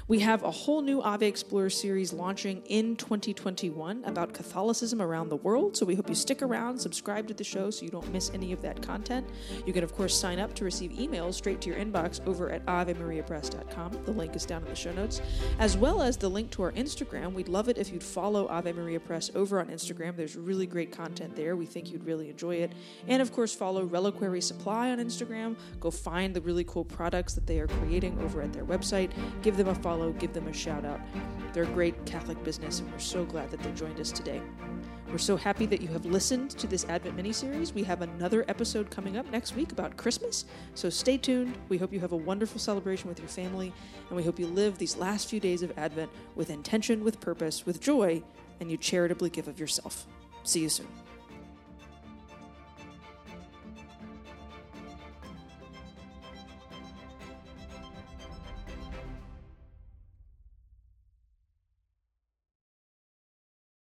We 0.09 0.21
have 0.21 0.41
a 0.41 0.49
whole 0.49 0.81
new 0.81 1.03
Ave 1.03 1.27
Explorer 1.27 1.69
series 1.69 2.11
launching 2.11 2.63
in 2.65 2.95
2021 2.95 4.03
about 4.05 4.33
Catholicism 4.33 5.03
around 5.03 5.29
the 5.29 5.35
world. 5.35 5.77
So 5.77 5.85
we 5.85 5.93
hope 5.93 6.09
you 6.09 6.15
stick 6.15 6.41
around, 6.41 6.79
subscribe 6.79 7.27
to 7.27 7.35
the 7.35 7.43
show 7.43 7.69
so 7.69 7.85
you 7.85 7.91
don't 7.91 8.11
miss 8.11 8.31
any 8.33 8.51
of 8.51 8.59
that 8.63 8.81
content. 8.81 9.29
You 9.67 9.71
can, 9.71 9.83
of 9.83 9.95
course, 9.95 10.19
sign 10.19 10.39
up 10.39 10.55
to 10.55 10.65
receive 10.65 10.93
emails 10.93 11.35
straight 11.35 11.61
to 11.61 11.69
your 11.69 11.77
inbox 11.77 12.25
over 12.25 12.49
at 12.49 12.65
AveMariaPress.com. 12.65 13.99
The 14.05 14.11
link 14.11 14.35
is 14.35 14.47
down 14.47 14.63
in 14.63 14.69
the 14.69 14.75
show 14.75 14.91
notes, 14.93 15.21
as 15.59 15.77
well 15.77 16.01
as 16.01 16.17
the 16.17 16.27
link 16.27 16.49
to 16.53 16.63
our 16.63 16.71
Instagram. 16.71 17.33
We'd 17.33 17.47
love 17.47 17.69
it 17.69 17.77
if 17.77 17.93
you'd 17.93 18.01
follow 18.01 18.47
Ave 18.47 18.73
Maria 18.73 18.99
Press 18.99 19.29
over 19.35 19.59
on 19.59 19.67
Instagram. 19.67 20.15
There's 20.15 20.35
really 20.35 20.65
great 20.65 20.91
content 20.91 21.35
there. 21.35 21.55
We 21.55 21.67
think 21.67 21.91
you'd 21.91 22.05
really 22.05 22.31
enjoy 22.31 22.55
it. 22.55 22.71
And, 23.07 23.21
of 23.21 23.31
course, 23.31 23.53
follow 23.53 23.83
Reliquary 23.83 24.41
Supply 24.41 24.89
on 24.89 24.97
Instagram. 24.97 25.55
Go 25.79 25.91
find 25.91 26.33
the 26.33 26.41
really 26.41 26.63
cool 26.63 26.83
products 26.83 27.35
that 27.35 27.45
they 27.45 27.59
are 27.59 27.67
creating 27.67 28.17
over 28.23 28.41
at 28.41 28.53
their 28.53 28.65
website. 28.65 29.11
Give 29.43 29.55
them 29.55 29.67
a 29.67 29.75
follow 29.75 29.98
follow, 29.99 30.11
give 30.13 30.33
them 30.33 30.47
a 30.47 30.53
shout 30.53 30.85
out. 30.85 30.99
They're 31.53 31.63
a 31.63 31.67
great 31.67 32.05
Catholic 32.05 32.41
business, 32.43 32.79
and 32.79 32.91
we're 32.91 32.99
so 32.99 33.25
glad 33.25 33.49
that 33.51 33.59
they 33.61 33.71
joined 33.71 33.99
us 33.99 34.11
today. 34.11 34.41
We're 35.11 35.17
so 35.17 35.35
happy 35.35 35.65
that 35.65 35.81
you 35.81 35.87
have 35.89 36.05
listened 36.05 36.51
to 36.51 36.67
this 36.67 36.85
Advent 36.85 37.15
mini 37.15 37.33
series. 37.33 37.73
We 37.73 37.83
have 37.83 38.01
another 38.01 38.45
episode 38.47 38.91
coming 38.91 39.17
up 39.17 39.29
next 39.31 39.55
week 39.55 39.71
about 39.71 39.97
Christmas, 39.97 40.45
so 40.75 40.89
stay 40.89 41.17
tuned. 41.17 41.57
We 41.67 41.77
hope 41.77 41.91
you 41.91 41.99
have 41.99 42.11
a 42.11 42.17
wonderful 42.17 42.59
celebration 42.59 43.09
with 43.09 43.19
your 43.19 43.27
family, 43.27 43.73
and 44.07 44.15
we 44.15 44.23
hope 44.23 44.39
you 44.39 44.47
live 44.47 44.77
these 44.77 44.95
last 44.95 45.29
few 45.29 45.39
days 45.39 45.63
of 45.63 45.77
Advent 45.77 46.11
with 46.35 46.49
intention, 46.49 47.03
with 47.03 47.19
purpose, 47.19 47.65
with 47.65 47.81
joy, 47.81 48.23
and 48.59 48.71
you 48.71 48.77
charitably 48.77 49.29
give 49.29 49.47
of 49.47 49.59
yourself. 49.59 50.05
See 50.43 50.61
you 50.61 50.69
soon. 50.69 50.87